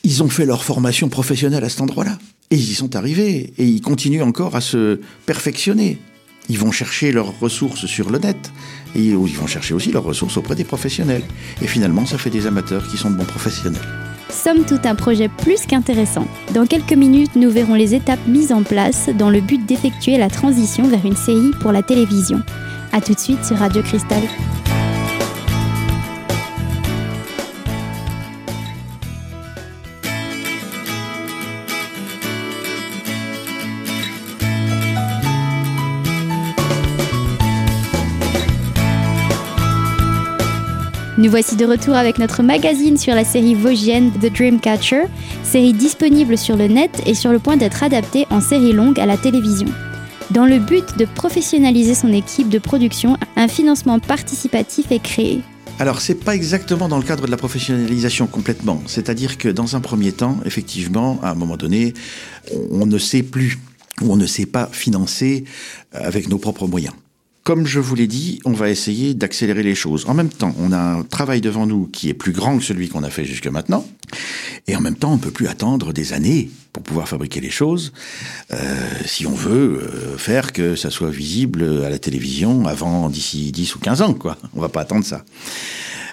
Ils 0.04 0.22
ont 0.22 0.30
fait 0.30 0.46
leur 0.46 0.64
formation 0.64 1.10
professionnelle 1.10 1.64
à 1.64 1.70
cet 1.70 1.82
endroit-là. 1.82 2.20
Et 2.52 2.58
ils 2.58 2.72
y 2.72 2.76
sont 2.76 2.96
arrivés. 2.96 3.54
Et 3.58 3.66
ils 3.66 3.82
continuent 3.82 4.22
encore 4.22 4.56
à 4.56 4.62
se 4.62 5.00
perfectionner. 5.26 5.98
Ils 6.50 6.60
vont 6.60 6.72
chercher 6.72 7.12
leurs 7.12 7.40
ressources 7.40 7.86
sur 7.86 8.10
le 8.10 8.20
net 8.20 8.52
et 8.96 9.00
ils 9.02 9.16
vont 9.16 9.48
chercher 9.48 9.74
aussi 9.74 9.92
leurs 9.92 10.04
ressources 10.04 10.38
auprès 10.38 10.56
des 10.56 10.64
professionnels. 10.64 11.24
Et 11.62 11.68
finalement, 11.68 12.06
ça 12.06 12.18
fait 12.18 12.30
des 12.30 12.48
amateurs 12.48 12.88
qui 12.88 12.98
sont 12.98 13.10
de 13.10 13.16
bons 13.16 13.26
professionnels. 13.26 13.82
Somme 14.30 14.66
toute 14.66 14.86
un 14.86 14.96
projet 14.96 15.30
plus 15.30 15.66
qu'intéressant. 15.66 16.28
Dans 16.54 16.66
quelques 16.66 16.94
minutes, 16.94 17.36
nous 17.36 17.50
verrons 17.50 17.76
les 17.76 17.96
étapes 17.96 18.28
mises 18.28 18.52
en 18.52 18.64
place 18.64 19.10
dans 19.18 19.30
le 19.30 19.42
but 19.42 19.66
d'effectuer 19.66 20.18
la 20.18 20.30
transition 20.30 20.88
vers 20.88 21.06
une 21.06 21.16
série 21.16 21.52
pour 21.62 21.72
la 21.72 21.84
télévision. 21.84 22.42
A 22.92 23.02
tout 23.02 23.14
de 23.14 23.20
suite 23.20 23.44
sur 23.46 23.58
Radio 23.58 23.82
Cristal. 23.82 24.22
Nous 41.18 41.30
voici 41.30 41.56
de 41.56 41.64
retour 41.64 41.96
avec 41.96 42.20
notre 42.20 42.44
magazine 42.44 42.98
sur 42.98 43.16
la 43.16 43.24
série 43.24 43.56
vosgienne 43.56 44.12
The 44.20 44.34
Dreamcatcher, 44.34 45.04
série 45.46 45.72
disponible 45.72 46.38
sur 46.38 46.58
le 46.58 46.68
net 46.68 46.92
et 47.06 47.14
sur 47.14 47.32
le 47.32 47.40
point 47.40 47.56
d'être 47.56 47.84
adaptée 47.84 48.26
en 48.32 48.42
série 48.42 48.74
longue 48.74 49.00
à 49.00 49.06
la 49.06 49.16
télévision. 49.16 49.68
Dans 50.32 50.46
le 50.46 50.60
but 50.60 50.98
de 50.98 51.06
professionnaliser 51.06 51.96
son 51.96 52.12
équipe 52.12 52.50
de 52.50 52.60
production, 52.60 53.16
un 53.38 53.48
financement 53.48 53.98
participatif 54.00 54.92
est 54.92 55.00
créé. 55.00 55.40
Alors, 55.80 56.02
c'est 56.02 56.16
pas 56.16 56.36
exactement 56.36 56.90
dans 56.90 56.98
le 56.98 57.04
cadre 57.04 57.26
de 57.26 57.32
la 57.32 57.38
professionnalisation 57.38 58.28
complètement. 58.28 58.82
C'est-à-dire 58.86 59.38
que 59.38 59.48
dans 59.48 59.78
un 59.78 59.80
premier 59.80 60.12
temps, 60.12 60.38
effectivement, 60.44 61.18
à 61.24 61.30
un 61.30 61.36
moment 61.36 61.56
donné, 61.56 61.94
on 62.72 62.86
ne 62.86 62.98
sait 62.98 63.24
plus 63.24 63.58
ou 64.02 64.12
on 64.12 64.18
ne 64.18 64.26
sait 64.26 64.46
pas 64.46 64.68
financer 64.70 65.46
avec 65.94 66.28
nos 66.28 66.40
propres 66.40 66.68
moyens. 66.68 66.94
Comme 67.46 67.68
je 67.68 67.80
vous 67.80 67.94
l'ai 67.94 68.08
dit, 68.08 68.40
on 68.44 68.54
va 68.54 68.72
essayer 68.72 69.14
d'accélérer 69.14 69.62
les 69.62 69.76
choses. 69.76 70.06
En 70.08 70.16
même 70.16 70.30
temps, 70.30 70.56
on 70.58 70.72
a 70.72 70.80
un 70.80 71.04
travail 71.04 71.42
devant 71.42 71.68
nous 71.68 71.86
qui 71.86 72.10
est 72.10 72.16
plus 72.16 72.32
grand 72.32 72.58
que 72.58 72.64
celui 72.64 72.90
qu'on 72.90 73.04
a 73.04 73.12
fait 73.12 73.24
jusque 73.24 73.46
maintenant. 73.46 73.86
Et 74.66 74.76
en 74.76 74.82
même 74.82 74.96
temps, 74.96 75.12
on 75.12 75.18
ne 75.18 75.22
peut 75.22 75.30
plus 75.30 75.48
attendre 75.48 75.94
des 75.94 76.14
années 76.14 76.50
pour 76.74 76.82
pouvoir 76.82 77.08
fabriquer 77.08 77.42
les 77.42 77.52
choses, 77.52 77.94
euh, 78.52 78.58
si 79.06 79.28
on 79.28 79.36
veut 79.36 79.80
euh, 79.80 80.18
faire 80.18 80.54
que 80.54 80.76
ça 80.76 80.90
soit 80.90 81.12
visible 81.12 81.84
à 81.86 81.90
la 81.92 82.00
télévision 82.00 82.66
avant 82.66 83.12
d'ici 83.12 83.52
10 83.52 83.76
ou 83.76 83.80
15 83.80 84.02
ans, 84.02 84.16
quoi. 84.16 84.38
On 84.56 84.60
va 84.60 84.70
pas 84.70 84.82
attendre 84.82 85.06
ça. 85.06 85.24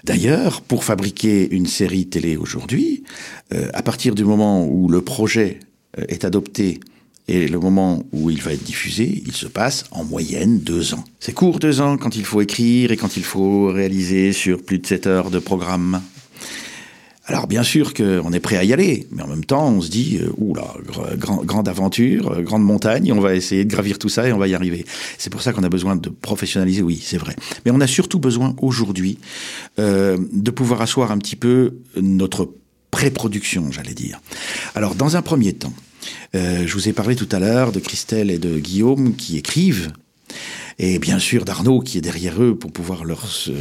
D'ailleurs, 0.04 0.60
pour 0.60 0.84
fabriquer 0.84 1.50
une 1.50 1.66
série 1.66 2.08
télé 2.08 2.36
aujourd'hui, 2.36 3.04
euh, 3.54 3.70
à 3.72 3.82
partir 3.82 4.14
du 4.14 4.24
moment 4.24 4.66
où 4.66 4.86
le 4.90 5.00
projet 5.00 5.60
est 5.96 6.26
adopté 6.26 6.78
et 7.28 7.46
le 7.46 7.58
moment 7.58 8.02
où 8.12 8.30
il 8.30 8.42
va 8.42 8.52
être 8.52 8.64
diffusé, 8.64 9.22
il 9.24 9.32
se 9.32 9.46
passe 9.46 9.84
en 9.92 10.04
moyenne 10.04 10.58
deux 10.58 10.94
ans. 10.94 11.04
C'est 11.20 11.32
court 11.32 11.60
deux 11.60 11.80
ans 11.80 11.96
quand 11.96 12.16
il 12.16 12.24
faut 12.24 12.40
écrire 12.40 12.90
et 12.90 12.96
quand 12.96 13.16
il 13.16 13.22
faut 13.22 13.68
réaliser 13.68 14.32
sur 14.32 14.62
plus 14.62 14.78
de 14.78 14.86
sept 14.86 15.06
heures 15.06 15.30
de 15.30 15.38
programme. 15.38 16.02
Alors 17.26 17.46
bien 17.46 17.62
sûr 17.62 17.94
qu'on 17.94 18.32
est 18.32 18.40
prêt 18.40 18.56
à 18.56 18.64
y 18.64 18.72
aller, 18.72 19.06
mais 19.12 19.22
en 19.22 19.28
même 19.28 19.44
temps 19.44 19.68
on 19.68 19.80
se 19.80 19.88
dit, 19.88 20.18
euh, 20.20 20.32
oula, 20.38 20.74
grand, 21.16 21.44
grande 21.44 21.68
aventure, 21.68 22.32
euh, 22.32 22.42
grande 22.42 22.64
montagne, 22.64 23.12
on 23.12 23.20
va 23.20 23.36
essayer 23.36 23.64
de 23.64 23.70
gravir 23.70 24.00
tout 24.00 24.08
ça 24.08 24.26
et 24.26 24.32
on 24.32 24.38
va 24.38 24.48
y 24.48 24.54
arriver. 24.56 24.84
C'est 25.18 25.30
pour 25.30 25.40
ça 25.40 25.52
qu'on 25.52 25.62
a 25.62 25.68
besoin 25.68 25.94
de 25.94 26.08
professionnaliser, 26.08 26.82
oui, 26.82 27.00
c'est 27.00 27.18
vrai. 27.18 27.36
Mais 27.64 27.70
on 27.70 27.80
a 27.80 27.86
surtout 27.86 28.18
besoin 28.18 28.56
aujourd'hui 28.60 29.18
euh, 29.78 30.18
de 30.32 30.50
pouvoir 30.50 30.82
asseoir 30.82 31.12
un 31.12 31.18
petit 31.18 31.36
peu 31.36 31.76
notre 31.96 32.52
pré-production, 32.90 33.70
j'allais 33.70 33.94
dire. 33.94 34.20
Alors 34.74 34.96
dans 34.96 35.16
un 35.16 35.22
premier 35.22 35.52
temps, 35.52 35.72
euh, 36.34 36.66
je 36.66 36.72
vous 36.74 36.88
ai 36.88 36.92
parlé 36.92 37.16
tout 37.16 37.28
à 37.32 37.38
l'heure 37.38 37.72
de 37.72 37.80
Christelle 37.80 38.30
et 38.30 38.38
de 38.38 38.58
Guillaume 38.58 39.14
qui 39.14 39.36
écrivent. 39.36 39.92
Et 40.78 40.98
bien 40.98 41.18
sûr 41.18 41.44
d'Arnaud 41.44 41.80
qui 41.80 41.98
est 41.98 42.00
derrière 42.00 42.42
eux 42.42 42.54
pour 42.54 42.72
pouvoir 42.72 43.04
leur, 43.04 43.24
euh, 43.48 43.52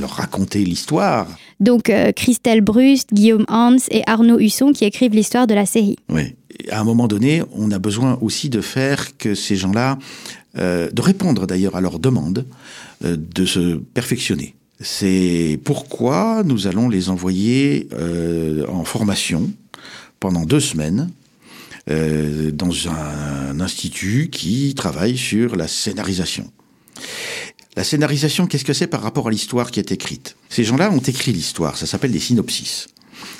leur 0.00 0.10
raconter 0.10 0.64
l'histoire. 0.64 1.26
Donc 1.60 1.90
euh, 1.90 2.12
Christelle 2.12 2.60
Brust, 2.60 3.12
Guillaume 3.12 3.44
Hans 3.48 3.76
et 3.90 4.02
Arnaud 4.06 4.38
Husson 4.38 4.72
qui 4.72 4.84
écrivent 4.84 5.14
l'histoire 5.14 5.46
de 5.46 5.54
la 5.54 5.66
série. 5.66 5.96
Oui. 6.08 6.34
À 6.70 6.80
un 6.80 6.84
moment 6.84 7.06
donné, 7.06 7.42
on 7.52 7.70
a 7.70 7.78
besoin 7.78 8.18
aussi 8.22 8.48
de 8.48 8.60
faire 8.60 9.16
que 9.18 9.34
ces 9.34 9.56
gens-là, 9.56 9.98
euh, 10.56 10.90
de 10.90 11.02
répondre 11.02 11.46
d'ailleurs 11.46 11.76
à 11.76 11.80
leurs 11.80 11.98
demandes, 11.98 12.46
de 13.02 13.44
se 13.44 13.76
perfectionner. 13.76 14.54
C'est 14.80 15.60
pourquoi 15.64 16.42
nous 16.46 16.66
allons 16.66 16.88
les 16.88 17.10
envoyer 17.10 17.88
en 18.66 18.84
formation 18.84 19.50
pendant 20.18 20.46
deux 20.46 20.60
semaines 20.60 21.10
euh, 21.88 22.50
dans 22.50 22.88
un 22.88 23.60
institut 23.60 24.28
qui 24.30 24.74
travaille 24.74 25.16
sur 25.16 25.56
la 25.56 25.68
scénarisation. 25.68 26.50
La 27.76 27.84
scénarisation, 27.84 28.46
qu'est-ce 28.46 28.64
que 28.64 28.72
c'est 28.72 28.86
par 28.86 29.02
rapport 29.02 29.28
à 29.28 29.30
l'histoire 29.30 29.70
qui 29.70 29.80
est 29.80 29.92
écrite? 29.92 30.36
Ces 30.48 30.64
gens-là 30.64 30.90
ont 30.90 30.98
écrit 30.98 31.32
l'histoire, 31.32 31.76
ça 31.76 31.86
s'appelle 31.86 32.12
des 32.12 32.20
synopsis. 32.20 32.88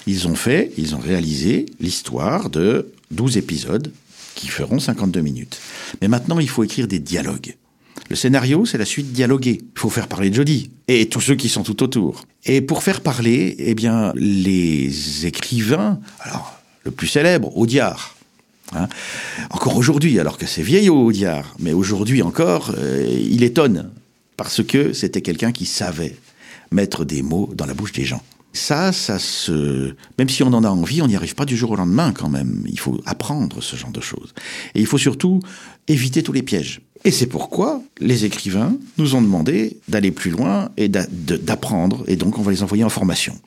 Ils 0.07 0.29
ont 0.29 0.35
fait, 0.35 0.73
ils 0.76 0.95
ont 0.95 0.99
réalisé 0.99 1.67
l'histoire 1.81 2.50
de 2.50 2.93
12 3.11 3.37
épisodes 3.38 3.93
qui 4.35 4.49
feront 4.49 4.79
52 4.79 5.21
minutes. 5.21 5.59
Mais 6.00 6.09
maintenant, 6.09 6.38
il 6.38 6.49
faut 6.49 6.62
écrire 6.62 6.87
des 6.87 6.99
dialogues. 6.99 7.57
Le 8.09 8.15
scénario, 8.17 8.67
c'est 8.67 8.79
la 8.79 8.85
suite 8.85 9.12
dialoguée. 9.12 9.62
Il 9.62 9.81
faut 9.81 9.91
faire 9.91 10.07
parler 10.07 10.33
Jodie 10.33 10.71
et 10.87 11.09
tous 11.09 11.21
ceux 11.21 11.35
qui 11.35 11.49
sont 11.49 11.62
tout 11.62 11.83
autour. 11.83 12.26
Et 12.45 12.61
pour 12.61 12.83
faire 12.83 13.00
parler, 13.00 13.57
eh 13.59 13.75
bien, 13.75 14.12
les 14.15 15.26
écrivains, 15.26 15.99
alors, 16.21 16.61
le 16.85 16.91
plus 16.93 17.09
célèbre, 17.09 17.57
Audiard, 17.57 18.15
Hein 18.75 18.88
encore 19.50 19.76
aujourd'hui, 19.76 20.18
alors 20.18 20.38
que 20.38 20.46
c'est 20.46 20.62
vieillot 20.62 21.06
Audiard, 21.06 21.54
mais 21.58 21.73
aujourd'hui 21.73 22.23
encore, 22.23 22.73
euh, 22.76 23.06
il 23.08 23.42
étonne 23.42 23.90
parce 24.37 24.62
que 24.62 24.92
c'était 24.92 25.23
quelqu'un 25.23 25.52
qui 25.52 25.66
savait 25.66 26.16
mettre 26.70 27.04
des 27.04 27.23
mots 27.23 27.50
dans 27.54 27.66
la 27.66 27.75
bouche 27.75 27.92
des 27.92 28.04
gens. 28.04 28.23
Ça, 28.52 28.90
ça 28.92 29.18
se, 29.18 29.94
même 30.18 30.28
si 30.28 30.42
on 30.42 30.49
en 30.49 30.64
a 30.64 30.68
envie, 30.68 31.02
on 31.02 31.06
n'y 31.06 31.16
arrive 31.16 31.35
pas 31.35 31.44
du 31.44 31.56
jour 31.56 31.73
au 31.73 31.76
lendemain 31.76 32.12
quand 32.12 32.30
même. 32.30 32.64
Il 32.66 32.80
faut 32.80 33.00
apprendre 33.04 33.62
ce 33.62 33.76
genre 33.76 33.90
de 33.90 34.00
choses. 34.00 34.32
Et 34.75 34.80
il 34.80 34.87
faut 34.87 34.99
surtout 34.99 35.40
éviter 35.88 36.23
tous 36.23 36.32
les 36.32 36.42
pièges. 36.42 36.80
Et 37.07 37.13
c'est 37.13 37.29
pourquoi 37.29 37.85
les 38.01 38.25
écrivains 38.25 38.77
nous 38.99 39.15
ont 39.15 39.23
demandé 39.23 39.79
d'aller 39.87 40.11
plus 40.11 40.33
loin 40.33 40.71
et 40.77 40.89
d'apprendre, 40.89 42.03
et 42.09 42.17
donc 42.17 42.37
on 42.37 42.43
va 42.43 42.51
les 42.51 42.65
envoyer 42.65 42.83
en 42.83 42.89
formation. 42.89 43.39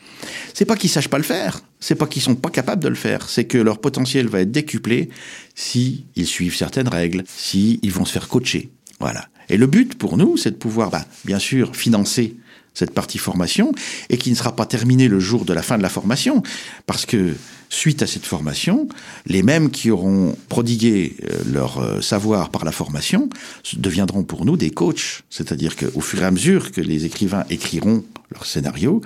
C'est 0.53 0.63
pas 0.63 0.77
qu'ils 0.77 0.89
sachent 0.89 1.09
pas 1.09 1.17
le 1.17 1.25
faire, 1.25 1.59
c'est 1.81 1.95
pas 1.95 2.07
qu'ils 2.07 2.21
sont 2.21 2.35
pas 2.35 2.51
capables 2.51 2.81
de 2.81 2.87
le 2.87 2.95
faire, 2.95 3.27
c'est 3.27 3.43
que 3.43 3.57
leur 3.57 3.79
potentiel 3.79 4.29
va 4.29 4.39
être 4.39 4.51
décuplé 4.51 5.09
si 5.55 6.05
ils 6.15 6.25
suivent 6.25 6.55
certaines 6.55 6.87
règles, 6.87 7.25
si 7.27 7.81
ils 7.83 7.91
vont 7.91 8.05
se 8.05 8.13
faire 8.13 8.29
coacher. 8.29 8.69
Voilà. 9.01 9.27
Et 9.49 9.57
le 9.57 9.67
but 9.67 9.93
pour 9.95 10.15
nous, 10.15 10.37
c'est 10.37 10.51
de 10.51 10.55
pouvoir, 10.55 10.89
bah, 10.89 11.03
bien 11.25 11.39
sûr, 11.39 11.75
financer 11.75 12.37
cette 12.73 12.91
partie 12.91 13.17
formation 13.17 13.73
et 14.09 14.15
qui 14.15 14.29
ne 14.29 14.35
sera 14.35 14.55
pas 14.55 14.67
terminée 14.67 15.09
le 15.09 15.19
jour 15.19 15.43
de 15.43 15.51
la 15.51 15.63
fin 15.63 15.77
de 15.77 15.83
la 15.83 15.89
formation 15.89 16.43
parce 16.85 17.05
que 17.05 17.35
suite 17.69 18.01
à 18.01 18.07
cette 18.07 18.25
formation, 18.25 18.89
les 19.27 19.43
mêmes 19.43 19.69
qui 19.69 19.91
auront 19.91 20.35
prodigué 20.49 21.15
euh, 21.23 21.39
leur 21.51 21.77
euh, 21.77 22.01
savoir 22.01 22.49
par 22.49 22.65
la 22.65 22.71
formation 22.71 23.29
deviendront 23.77 24.23
pour 24.23 24.43
nous 24.43 24.57
des 24.57 24.71
coachs. 24.71 25.21
C'est-à-dire 25.29 25.75
qu'au 25.75 26.01
fur 26.01 26.21
et 26.21 26.25
à 26.25 26.31
mesure 26.31 26.71
que 26.71 26.81
les 26.81 27.05
écrivains 27.05 27.45
écriront 27.51 28.03
leur 28.31 28.45
scénario, 28.45 29.01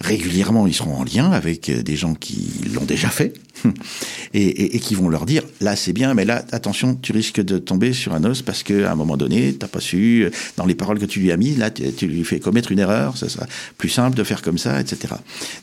régulièrement 0.00 0.66
ils 0.66 0.74
seront 0.74 0.96
en 0.96 1.04
lien 1.04 1.30
avec 1.32 1.68
euh, 1.68 1.82
des 1.82 1.96
gens 1.96 2.14
qui 2.14 2.48
l'ont 2.72 2.84
déjà 2.84 3.08
fait 3.08 3.32
et, 4.34 4.78
qui 4.78 4.94
vont 4.94 5.08
leur 5.08 5.26
dire 5.26 5.42
là 5.60 5.74
c'est 5.74 5.92
bien, 5.92 6.14
mais 6.14 6.24
là 6.24 6.44
attention, 6.52 6.94
tu 6.94 7.10
risques 7.10 7.42
de 7.42 7.58
tomber 7.58 7.92
sur 7.92 8.14
un 8.14 8.22
os 8.24 8.42
parce 8.42 8.62
qu'à 8.62 8.92
un 8.92 8.94
moment 8.94 9.16
donné, 9.16 9.52
t'as 9.54 9.68
pas 9.68 9.80
su, 9.80 10.30
dans 10.56 10.66
les 10.66 10.76
paroles 10.76 11.00
que 11.00 11.06
tu 11.06 11.18
lui 11.18 11.32
as 11.32 11.36
mis, 11.36 11.56
là 11.56 11.70
tu 11.70 12.06
lui 12.06 12.24
fais 12.24 12.38
commettre 12.38 12.70
une 12.70 12.78
erreur, 12.78 13.16
ça 13.16 13.28
sera 13.28 13.46
plus 13.78 13.88
simple 13.88 14.16
de 14.16 14.22
faire 14.22 14.42
comme 14.42 14.58
ça, 14.58 14.80
etc. 14.80 15.14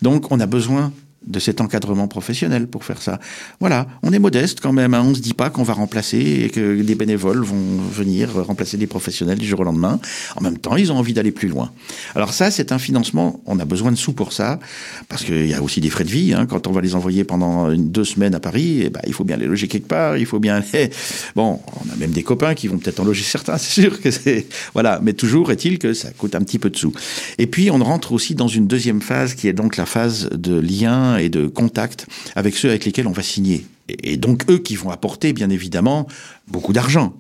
Donc 0.02 0.32
on 0.32 0.40
a 0.42 0.46
besoin 0.46 0.92
de 1.28 1.40
cet 1.40 1.62
encadrement 1.62 2.08
professionnel 2.08 2.68
pour 2.68 2.84
faire 2.84 3.02
ça. 3.02 3.20
Voilà, 3.60 3.88
on 4.02 4.12
est 4.12 4.20
modeste 4.20 4.60
quand 4.62 4.74
même, 4.74 4.94
hein. 4.94 5.02
on 5.06 5.12
ne 5.12 5.16
se 5.16 5.22
dit 5.22 5.34
pas 5.34 5.50
qu'on 5.50 5.64
va 5.64 5.74
remplacer 5.74 6.18
et 6.18 6.50
que 6.50 6.82
des 6.82 6.96
bénévoles 6.96 7.44
vont 7.44 7.82
venir 7.92 8.34
remplacer 8.34 8.78
des 8.78 8.88
professionnels 8.88 9.38
du 9.38 9.46
jour 9.46 9.62
au 9.62 9.64
lendemain. 9.64 10.00
En 10.36 10.42
même 10.42 10.58
temps, 10.58 10.76
ils 10.76 10.92
ont 10.92 10.98
envie 10.98 11.14
d'aller 11.14 11.32
plus 11.32 11.48
loin. 11.48 11.72
Alors 12.16 12.34
ça, 12.34 12.52
c'est 12.52 12.72
un 12.72 12.80
financement, 12.80 13.42
on 13.46 13.60
a 13.60 13.66
besoin 13.66 13.92
de 13.92 13.98
sous 13.98 14.14
pour 14.14 14.34
ça, 14.34 14.60
parce 15.10 15.24
qu'il 15.24 15.48
y 15.48 15.54
a 15.54 15.62
aussi 15.62 15.82
des 15.82 15.90
frais 15.90 16.04
de 16.04 16.10
vie. 16.10 16.34
Hein. 16.34 16.46
Quand 16.46 16.68
on 16.68 16.72
va 16.72 16.82
les 16.82 16.96
envoyer 16.96 17.24
pendant 17.24 17.72
deux 17.74 18.04
semaines 18.04 18.36
à 18.36 18.40
Paris, 18.40 18.82
eh 18.86 18.90
ben, 18.90 19.02
il 19.08 19.14
faut 19.14 19.24
bien 19.24 19.38
les 19.38 19.46
loger 19.46 19.68
quelque 19.68 19.88
part, 19.88 20.18
il 20.18 20.26
faut 20.26 20.40
bien 20.40 20.56
aller... 20.56 20.90
Bon, 21.36 21.60
on 21.68 21.94
a 21.94 21.96
même 21.96 22.12
des 22.12 22.24
copains 22.24 22.54
qui 22.54 22.68
vont 22.68 22.78
peut-être 22.78 23.00
en 23.00 23.06
loger 23.06 23.24
certains, 23.24 23.58
c'est 23.58 23.82
sûr 23.82 24.02
que 24.02 24.12
c'est... 24.12 24.48
Voilà, 24.74 25.00
mais 25.02 25.14
toujours 25.14 25.52
est-il 25.52 25.80
que 25.80 25.94
ça 25.94 26.12
coûte 26.12 26.36
un 26.36 26.42
petit 26.42 26.60
peu 26.60 26.70
de 26.70 26.78
sous. 26.78 26.94
Et 27.38 27.48
puis, 27.48 27.72
on 27.72 27.84
rentre 27.84 28.12
aussi 28.12 28.36
dans 28.36 28.48
une 28.48 28.68
deuxième 28.68 29.02
phase 29.02 29.34
qui 29.36 29.48
est 29.48 29.54
donc 29.54 29.78
la 29.78 29.86
phase 29.86 30.30
de 30.32 30.60
lien 30.60 31.13
et 31.18 31.30
de 31.30 31.48
contact 31.48 32.08
avec 32.36 32.56
ceux 32.56 32.70
avec 32.70 32.86
lesquels 32.86 33.08
on 33.08 33.12
va 33.12 33.24
signer. 33.24 33.66
Et 33.90 34.18
donc 34.18 34.50
eux 34.50 34.60
qui 34.60 34.76
vont 34.76 34.90
apporter, 34.90 35.34
bien 35.34 35.50
évidemment, 35.50 36.08
beaucoup 36.48 36.74
d'argent. 36.74 37.14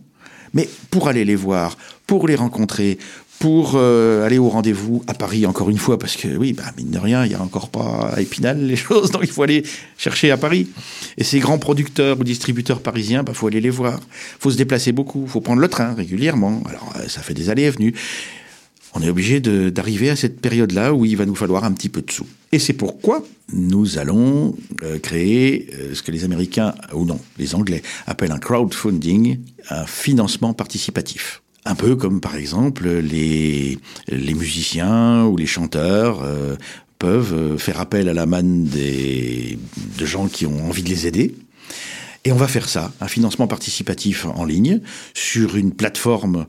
Mais 0.53 0.69
pour 0.91 1.07
aller 1.07 1.25
les 1.25 1.35
voir, 1.35 1.77
pour 2.05 2.27
les 2.27 2.35
rencontrer, 2.35 2.97
pour 3.39 3.73
euh, 3.75 4.25
aller 4.25 4.37
au 4.37 4.47
rendez-vous 4.47 5.03
à 5.07 5.13
Paris 5.13 5.45
encore 5.45 5.69
une 5.69 5.77
fois, 5.77 5.99
parce 5.99 6.15
que 6.15 6.37
oui, 6.37 6.53
bah, 6.53 6.63
mine 6.77 6.91
de 6.91 6.99
rien, 6.99 7.25
il 7.25 7.29
n'y 7.29 7.35
a 7.35 7.41
encore 7.41 7.69
pas 7.69 8.11
à 8.13 8.21
Épinal 8.21 8.65
les 8.65 8.75
choses, 8.77 9.11
donc 9.11 9.23
il 9.23 9.31
faut 9.31 9.43
aller 9.43 9.63
chercher 9.97 10.31
à 10.31 10.37
Paris. 10.37 10.67
Et 11.17 11.23
ces 11.23 11.39
grands 11.39 11.57
producteurs 11.57 12.19
ou 12.19 12.23
distributeurs 12.23 12.81
parisiens, 12.81 13.21
il 13.21 13.25
bah, 13.25 13.33
faut 13.33 13.47
aller 13.47 13.61
les 13.61 13.71
voir. 13.71 13.99
Il 13.99 14.41
faut 14.41 14.51
se 14.51 14.57
déplacer 14.57 14.91
beaucoup, 14.91 15.23
il 15.25 15.29
faut 15.29 15.41
prendre 15.41 15.59
le 15.59 15.67
train 15.67 15.93
régulièrement. 15.93 16.61
Alors 16.69 16.93
euh, 16.97 17.07
ça 17.07 17.21
fait 17.21 17.33
des 17.33 17.49
allées 17.49 17.63
et 17.63 17.71
venues 17.71 17.93
on 18.93 19.01
est 19.01 19.09
obligé 19.09 19.39
d'arriver 19.39 20.09
à 20.09 20.15
cette 20.15 20.39
période-là 20.39 20.93
où 20.93 21.05
il 21.05 21.17
va 21.17 21.25
nous 21.25 21.35
falloir 21.35 21.63
un 21.63 21.71
petit 21.71 21.89
peu 21.89 22.01
de 22.01 22.11
sous. 22.11 22.27
Et 22.53 22.59
c'est 22.59 22.73
pourquoi 22.73 23.25
nous 23.51 23.97
allons 23.97 24.55
euh, 24.83 24.99
créer 24.99 25.71
euh, 25.73 25.95
ce 25.95 26.03
que 26.03 26.11
les 26.11 26.23
Américains, 26.23 26.75
ou 26.93 27.03
non, 27.03 27.19
les 27.39 27.55
Anglais, 27.55 27.81
appellent 28.05 28.31
un 28.31 28.37
crowdfunding, 28.37 29.39
un 29.71 29.87
financement 29.87 30.53
participatif. 30.53 31.41
Un 31.65 31.73
peu 31.73 31.95
comme 31.95 32.21
par 32.21 32.35
exemple 32.35 32.87
les, 32.87 33.79
musiciens 34.11 35.25
ou 35.25 35.35
les 35.35 35.47
chanteurs 35.47 36.21
euh, 36.21 36.55
peuvent 36.99 37.57
faire 37.57 37.79
appel 37.79 38.07
à 38.07 38.13
la 38.13 38.27
manne 38.27 38.65
de 38.65 40.05
gens 40.05 40.27
qui 40.27 40.45
ont 40.45 40.69
envie 40.69 40.83
de 40.83 40.89
les 40.89 41.07
aider. 41.07 41.33
Et 42.25 42.31
on 42.31 42.37
va 42.37 42.47
faire 42.47 42.69
ça, 42.69 42.93
un 43.01 43.09
financement 43.09 43.47
participatif 43.47 44.25
en 44.25 44.45
ligne, 44.45 44.79
sur 45.13 45.57
une 45.57 45.73
plateforme 45.73 46.45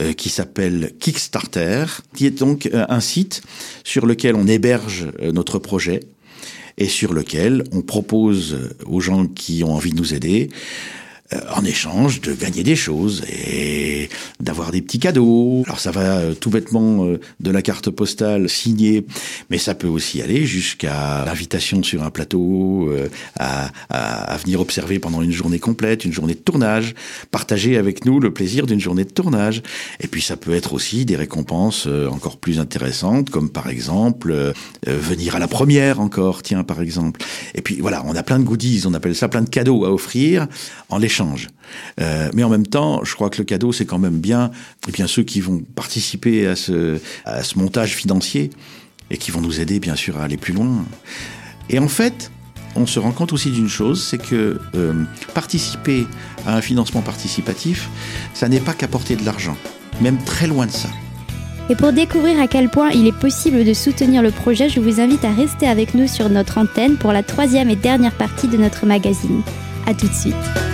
euh, 0.00 0.12
qui 0.12 0.28
s'appelle 0.28 0.92
Kickstarter, 1.00 1.86
qui 2.14 2.26
est 2.26 2.38
donc 2.38 2.66
euh, 2.66 2.84
un 2.90 3.00
site 3.00 3.42
sur 3.84 4.04
lequel 4.04 4.34
on 4.34 4.46
héberge 4.46 5.06
euh, 5.22 5.32
notre 5.32 5.58
projet 5.58 6.00
et 6.76 6.88
sur 6.88 7.14
lequel 7.14 7.64
on 7.72 7.80
propose 7.80 8.58
aux 8.84 9.00
gens 9.00 9.26
qui 9.26 9.64
ont 9.64 9.72
envie 9.72 9.92
de 9.92 9.96
nous 9.96 10.12
aider 10.12 10.50
en 11.54 11.64
échange 11.64 12.20
de 12.20 12.32
gagner 12.32 12.62
des 12.62 12.76
choses 12.76 13.22
et 13.28 14.08
d'avoir 14.40 14.70
des 14.70 14.82
petits 14.82 14.98
cadeaux. 14.98 15.62
Alors 15.66 15.80
ça 15.80 15.90
va 15.90 16.18
euh, 16.18 16.34
tout 16.34 16.50
bêtement 16.50 17.04
euh, 17.04 17.20
de 17.40 17.50
la 17.50 17.62
carte 17.62 17.90
postale 17.90 18.48
signée, 18.48 19.06
mais 19.50 19.58
ça 19.58 19.74
peut 19.74 19.88
aussi 19.88 20.22
aller 20.22 20.46
jusqu'à 20.46 21.24
l'invitation 21.24 21.82
sur 21.82 22.02
un 22.02 22.10
plateau, 22.10 22.90
à, 23.38 23.70
venir 24.44 24.60
observer 24.60 24.98
pendant 24.98 25.22
une 25.22 25.32
journée 25.32 25.58
complète, 25.58 26.04
une 26.04 26.12
journée 26.12 26.34
de 26.34 26.40
tournage, 26.40 26.94
partager 27.30 27.76
avec 27.76 28.04
nous 28.04 28.20
le 28.20 28.32
plaisir 28.32 28.66
d'une 28.66 28.80
journée 28.80 29.04
de 29.04 29.10
tournage. 29.10 29.62
Et 30.00 30.08
puis 30.08 30.22
ça 30.22 30.36
peut 30.36 30.54
être 30.54 30.72
aussi 30.72 31.04
des 31.04 31.16
récompenses 31.16 31.88
encore 32.10 32.36
plus 32.36 32.58
intéressantes, 32.58 33.30
comme 33.30 33.48
par 33.48 33.68
exemple 33.68 34.52
venir 34.86 35.36
à 35.36 35.38
la 35.38 35.48
première 35.48 36.00
encore, 36.00 36.42
tiens 36.42 36.64
par 36.64 36.82
exemple. 36.82 37.20
Et 37.54 37.62
puis 37.62 37.78
voilà, 37.80 38.02
on 38.06 38.14
a 38.14 38.22
plein 38.22 38.38
de 38.38 38.44
goodies, 38.44 38.82
on 38.86 38.94
appelle 38.94 39.14
ça 39.14 39.28
plein 39.28 39.42
de 39.42 39.48
cadeaux 39.48 39.84
à 39.84 39.92
offrir 39.92 40.46
en 40.88 40.98
les 40.98 41.08
Euh, 42.00 42.30
mais 42.34 42.44
en 42.44 42.48
même 42.48 42.66
temps, 42.66 43.04
je 43.04 43.14
crois 43.14 43.30
que 43.30 43.38
le 43.38 43.44
cadeau, 43.44 43.72
c'est 43.72 43.86
quand 43.86 43.98
même 43.98 44.18
bien, 44.18 44.50
et 44.88 44.92
bien 44.92 45.06
ceux 45.06 45.22
qui 45.22 45.40
vont 45.40 45.62
participer 45.74 46.46
à 46.46 46.56
ce, 46.56 46.98
à 47.24 47.42
ce 47.42 47.58
montage 47.58 47.94
financier 47.94 48.50
et 49.10 49.16
qui 49.16 49.30
vont 49.30 49.40
nous 49.40 49.60
aider, 49.60 49.80
bien 49.80 49.96
sûr, 49.96 50.18
à 50.18 50.24
aller 50.24 50.36
plus 50.36 50.52
loin. 50.52 50.84
Et 51.70 51.78
en 51.78 51.88
fait, 51.88 52.30
on 52.76 52.86
se 52.86 52.98
rend 52.98 53.12
compte 53.12 53.32
aussi 53.32 53.50
d'une 53.50 53.68
chose, 53.68 54.02
c'est 54.02 54.18
que 54.18 54.60
euh, 54.74 55.04
participer 55.32 56.06
à 56.46 56.56
un 56.56 56.60
financement 56.60 57.02
participatif, 57.02 57.88
ça 58.34 58.48
n'est 58.48 58.60
pas 58.60 58.72
qu'apporter 58.72 59.16
de 59.16 59.24
l'argent, 59.24 59.56
même 60.00 60.18
très 60.18 60.46
loin 60.46 60.66
de 60.66 60.72
ça. 60.72 60.88
Et 61.70 61.76
pour 61.76 61.92
découvrir 61.92 62.38
à 62.40 62.46
quel 62.46 62.68
point 62.68 62.90
il 62.90 63.06
est 63.06 63.18
possible 63.18 63.64
de 63.64 63.72
soutenir 63.72 64.22
le 64.22 64.30
projet, 64.30 64.68
je 64.68 64.80
vous 64.80 65.00
invite 65.00 65.24
à 65.24 65.32
rester 65.32 65.66
avec 65.66 65.94
nous 65.94 66.06
sur 66.06 66.28
notre 66.28 66.58
antenne 66.58 66.96
pour 66.96 67.12
la 67.12 67.22
troisième 67.22 67.70
et 67.70 67.76
dernière 67.76 68.14
partie 68.14 68.48
de 68.48 68.58
notre 68.58 68.84
magazine. 68.84 69.42
A 69.86 69.94
tout 69.94 70.08
de 70.08 70.14
suite. 70.14 70.73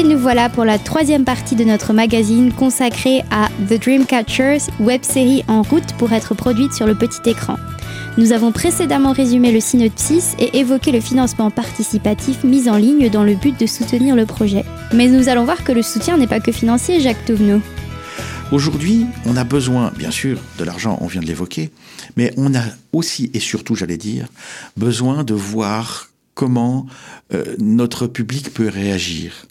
Et 0.00 0.02
nous 0.02 0.18
voilà 0.18 0.48
pour 0.48 0.64
la 0.64 0.78
troisième 0.78 1.26
partie 1.26 1.56
de 1.56 1.62
notre 1.62 1.92
magazine 1.92 2.54
consacrée 2.54 3.22
à 3.30 3.50
The 3.68 3.78
Dreamcatchers, 3.78 4.70
web 4.78 5.02
série 5.02 5.44
en 5.46 5.60
route 5.60 5.92
pour 5.98 6.14
être 6.14 6.34
produite 6.34 6.72
sur 6.72 6.86
le 6.86 6.94
petit 6.94 7.28
écran. 7.28 7.58
Nous 8.16 8.32
avons 8.32 8.50
précédemment 8.50 9.12
résumé 9.12 9.52
le 9.52 9.60
synopsis 9.60 10.36
et 10.38 10.56
évoqué 10.56 10.90
le 10.90 11.02
financement 11.02 11.50
participatif 11.50 12.44
mis 12.44 12.70
en 12.70 12.78
ligne 12.78 13.10
dans 13.10 13.24
le 13.24 13.34
but 13.34 13.60
de 13.60 13.66
soutenir 13.66 14.16
le 14.16 14.24
projet. 14.24 14.64
Mais 14.94 15.06
nous 15.06 15.28
allons 15.28 15.44
voir 15.44 15.64
que 15.64 15.72
le 15.72 15.82
soutien 15.82 16.16
n'est 16.16 16.26
pas 16.26 16.40
que 16.40 16.50
financier, 16.50 16.98
Jacques 17.00 17.26
Touvenot. 17.26 17.60
Aujourd'hui, 18.52 19.04
on 19.26 19.36
a 19.36 19.44
besoin, 19.44 19.92
bien 19.98 20.10
sûr, 20.10 20.38
de 20.58 20.64
l'argent, 20.64 20.96
on 21.02 21.08
vient 21.08 21.20
de 21.20 21.26
l'évoquer, 21.26 21.72
mais 22.16 22.32
on 22.38 22.54
a 22.54 22.64
aussi 22.94 23.30
et 23.34 23.40
surtout, 23.40 23.74
j'allais 23.74 23.98
dire, 23.98 24.28
besoin 24.78 25.24
de 25.24 25.34
voir 25.34 26.08
comment 26.32 26.86
euh, 27.34 27.54
notre 27.58 28.06
public 28.06 28.54
peut 28.54 28.70
réagir. 28.70 29.44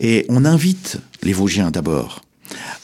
Et 0.00 0.26
on 0.28 0.44
invite 0.44 0.98
les 1.22 1.32
Vosgiens 1.32 1.70
d'abord 1.70 2.22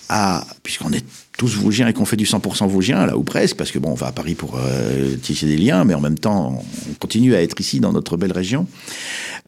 à, 0.08 0.46
puisqu'on 0.62 0.92
est 0.92 1.04
tous 1.37 1.56
Vosgiens 1.56 1.88
et 1.88 1.92
qu'on 1.92 2.04
fait 2.04 2.16
du 2.16 2.25
100% 2.25 2.68
Vosgien, 2.68 3.06
là 3.06 3.16
ou 3.16 3.23
presque, 3.23 3.56
parce 3.56 3.70
que 3.70 3.78
bon, 3.78 3.90
on 3.90 3.94
va 3.94 4.08
à 4.08 4.12
Paris 4.12 4.35
pour 4.35 4.56
euh, 4.56 5.16
tisser 5.16 5.46
des 5.46 5.56
liens, 5.56 5.85
mais 5.85 5.94
en 5.94 6.00
même 6.00 6.18
temps, 6.18 6.62
on 6.90 6.94
continue 6.94 7.35
à 7.35 7.42
être 7.42 7.61
ici 7.61 7.80
dans 7.80 7.92
notre 7.92 8.16
belle 8.16 8.32
région. 8.32 8.66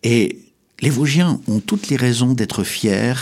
Et 0.03 0.41
les 0.81 0.91
Vosgiens 0.91 1.41
ont 1.49 1.61
toutes 1.61 1.89
les 1.89 1.97
raisons 1.97 2.35
d'être 2.35 2.65
fiers 2.65 3.15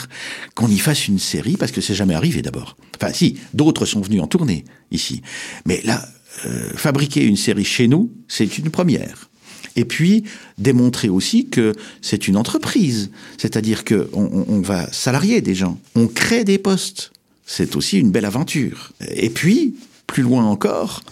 qu'on 0.55 0.69
y 0.69 0.79
fasse 0.79 1.09
une 1.09 1.19
série, 1.19 1.57
parce 1.57 1.73
que 1.73 1.81
c'est 1.81 1.95
jamais 1.95 2.15
arrivé 2.15 2.43
d'abord. 2.43 2.77
Enfin, 3.01 3.13
si, 3.13 3.39
d'autres 3.55 3.87
sont 3.87 4.01
venus 4.01 4.23
en 4.23 4.27
tournée 4.27 4.65
ici. 4.91 5.23
Mais 5.65 5.81
là, 5.85 6.07
euh, 6.45 6.71
fabriquer 6.77 7.25
une 7.25 7.37
série 7.37 7.65
chez 7.65 7.89
nous, 7.89 8.13
c'est 8.29 8.59
une 8.59 8.71
première. 8.71 9.31
Et 9.77 9.85
puis 9.85 10.25
démontrer 10.59 11.09
aussi 11.09 11.47
que 11.47 11.73
c'est 12.01 12.29
une 12.29 12.37
entreprise, 12.37 13.11
c'est-à-dire 13.39 13.85
que 13.85 14.09
on, 14.15 14.61
va 14.61 14.91
salarier 14.93 15.43
des 15.43 15.55
gens, 15.55 15.79
on 15.95 16.07
crée 16.07 16.45
des 16.45 16.59
postes. 16.59 17.13
C'est 17.45 17.77
aussi 17.77 17.99
une 17.99 18.11
belle 18.11 18.25
aventure. 18.25 18.93
Et 19.09 19.31
puis 19.31 19.77
plus 20.07 20.23
loin 20.23 20.45
encore, 20.45 21.03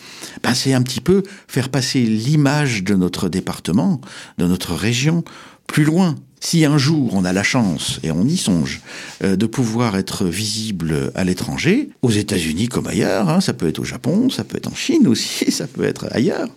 ben 0.43 0.55
c'est 0.55 0.73
un 0.73 0.83
petit 0.83 1.01
peu 1.01 1.23
faire 1.49 1.69
passer 1.69 2.01
l'image 2.01 2.85
de 2.85 2.95
notre 2.95 3.29
département, 3.29 4.01
de 4.39 4.47
notre 4.47 4.75
région, 4.75 5.25
plus 5.67 5.85
loin. 5.85 6.15
Si 6.41 6.65
un 6.65 6.79
jour 6.79 7.15
on 7.15 7.25
a 7.25 7.33
la 7.33 7.43
chance, 7.43 8.01
et 8.03 8.11
on 8.11 8.25
y 8.25 8.37
songe, 8.37 8.83
euh, 9.23 9.37
de 9.37 9.47
pouvoir 9.47 9.97
être 9.97 10.27
visible 10.27 11.11
à 11.15 11.25
l'étranger, 11.25 11.89
aux 12.03 12.11
États-Unis 12.11 12.69
comme 12.69 12.87
ailleurs, 12.87 13.29
hein, 13.29 13.41
ça 13.41 13.53
peut 13.53 13.69
être 13.69 13.79
au 13.79 13.85
Japon, 13.85 14.31
ça 14.31 14.45
peut 14.45 14.57
être 14.57 14.71
en 14.71 14.75
Chine 14.75 15.07
aussi, 15.07 15.51
ça 15.51 15.67
peut 15.67 15.85
être 15.85 16.07
ailleurs, 16.11 16.49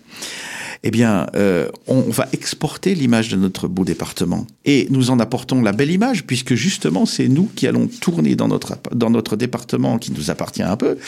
eh 0.82 0.90
bien, 0.90 1.26
euh, 1.34 1.68
on 1.86 2.02
va 2.02 2.28
exporter 2.32 2.94
l'image 2.94 3.28
de 3.28 3.36
notre 3.36 3.68
beau 3.68 3.84
département. 3.84 4.46
Et 4.64 4.86
nous 4.90 5.10
en 5.10 5.18
apportons 5.18 5.62
la 5.62 5.72
belle 5.72 5.90
image, 5.90 6.24
puisque 6.24 6.54
justement, 6.54 7.06
c'est 7.06 7.28
nous 7.28 7.48
qui 7.54 7.66
allons 7.66 7.86
tourner 7.86 8.36
dans 8.36 8.48
notre, 8.48 8.78
dans 8.94 9.10
notre 9.10 9.36
département, 9.36 9.98
qui 9.98 10.12
nous 10.12 10.30
appartient 10.30 10.62
un 10.62 10.76
peu, 10.76 10.98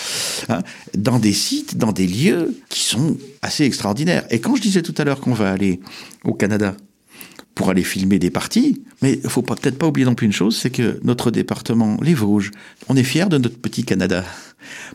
hein, 0.49 0.62
dans 0.97 1.19
des 1.19 1.33
sites, 1.33 1.77
dans 1.77 1.93
des 1.93 2.07
lieux 2.07 2.55
qui 2.69 2.83
sont 2.83 3.17
assez 3.43 3.65
extraordinaires. 3.65 4.25
Et 4.31 4.41
quand 4.41 4.57
je 4.57 4.62
disais 4.62 4.83
tout 4.83 4.95
à 4.99 5.05
l'heure 5.05 5.21
qu'on 5.21 5.35
va 5.35 5.50
aller 5.50 5.81
au 6.25 6.35
Canada, 6.35 6.75
pour 7.61 7.69
aller 7.69 7.85
filmer 7.85 8.19
des 8.19 8.31
parties. 8.31 8.81
Mais 9.02 9.21
il 9.23 9.29
faut 9.29 9.43
peut-être 9.43 9.76
pas 9.76 9.87
oublier 9.87 10.07
non 10.07 10.14
plus 10.14 10.25
une 10.25 10.33
chose, 10.33 10.57
c'est 10.57 10.71
que 10.71 10.99
notre 11.05 11.31
département, 11.31 11.99
les 12.00 12.14
Vosges, 12.14 12.52
on 12.88 12.97
est 12.97 13.02
fiers 13.02 13.26
de 13.26 13.37
notre 13.37 13.59
petit 13.59 13.85
Canada. 13.85 14.25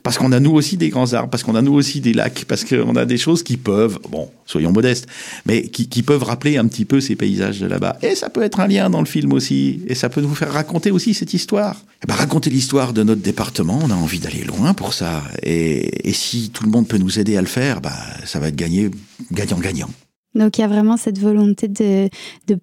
Parce 0.02 0.18
qu'on 0.18 0.32
a 0.32 0.40
nous 0.40 0.50
aussi 0.50 0.76
des 0.76 0.90
grands 0.90 1.14
arbres, 1.14 1.30
parce 1.30 1.44
qu'on 1.44 1.54
a 1.54 1.62
nous 1.62 1.74
aussi 1.74 2.02
des 2.02 2.14
lacs, 2.14 2.46
parce 2.48 2.64
qu'on 2.64 2.96
a 2.96 3.06
des 3.06 3.18
choses 3.18 3.44
qui 3.44 3.58
peuvent, 3.58 4.00
bon, 4.10 4.32
soyons 4.48 4.72
modestes, 4.72 5.06
mais 5.46 5.68
qui, 5.68 6.02
peuvent 6.02 6.24
rappeler 6.24 6.58
un 6.58 6.66
petit 6.66 6.86
peu 6.86 7.02
ces 7.02 7.16
paysages 7.16 7.60
de 7.60 7.68
là-bas. 7.68 8.00
Et 8.02 8.16
ça 8.16 8.32
peut 8.32 8.42
être 8.42 8.60
un 8.60 8.68
lien 8.68 8.90
dans 8.90 9.00
le 9.00 9.06
film 9.06 9.32
aussi, 9.34 9.82
et 9.86 9.94
ça 9.94 10.10
peut 10.10 10.22
nous 10.22 10.34
faire 10.34 10.52
raconter 10.52 10.90
aussi 10.90 11.14
cette 11.14 11.36
histoire. 11.36 11.78
Eh 12.04 12.08
ben, 12.08 12.16
raconter 12.16 12.50
l'histoire 12.50 12.94
de 12.94 13.04
notre 13.04 13.22
département, 13.22 13.80
on 13.84 13.92
a 13.92 13.96
envie 13.96 14.20
d'aller 14.20 14.44
loin 14.44 14.74
pour 14.74 14.96
ça. 14.96 15.24
Et, 15.44 16.14
si 16.14 16.50
tout 16.50 16.64
le 16.64 16.72
monde 16.72 16.88
peut 16.88 16.98
nous 16.98 17.20
aider 17.20 17.38
à 17.38 17.42
le 17.42 17.48
faire, 17.48 17.80
bah, 17.80 17.94
ça 18.26 18.40
va 18.40 18.48
être 18.48 18.56
gagné, 18.56 18.90
gagnant-gagnant. 19.32 19.90
Donc 20.36 20.58
il 20.58 20.62
y 20.62 20.64
a 20.64 20.68
vraiment 20.68 20.98
cette 20.98 21.18
volonté 21.18 21.68
de, 21.68 22.10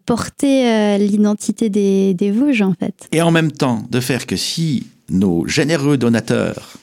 porter 0.07 0.69
euh, 0.69 0.99
l'identité 0.99 1.71
des, 1.71 2.15
des 2.15 2.31
Vosges 2.31 2.63
en 2.63 2.75
fait. 2.75 3.09
Et 3.13 3.23
en 3.23 3.31
même 3.31 3.53
temps 3.53 3.83
de 3.91 4.01
faire 4.01 4.27
que 4.27 4.37
si 4.37 4.87
nos 5.09 5.47
généreux 5.47 5.97
donateurs 5.97 6.79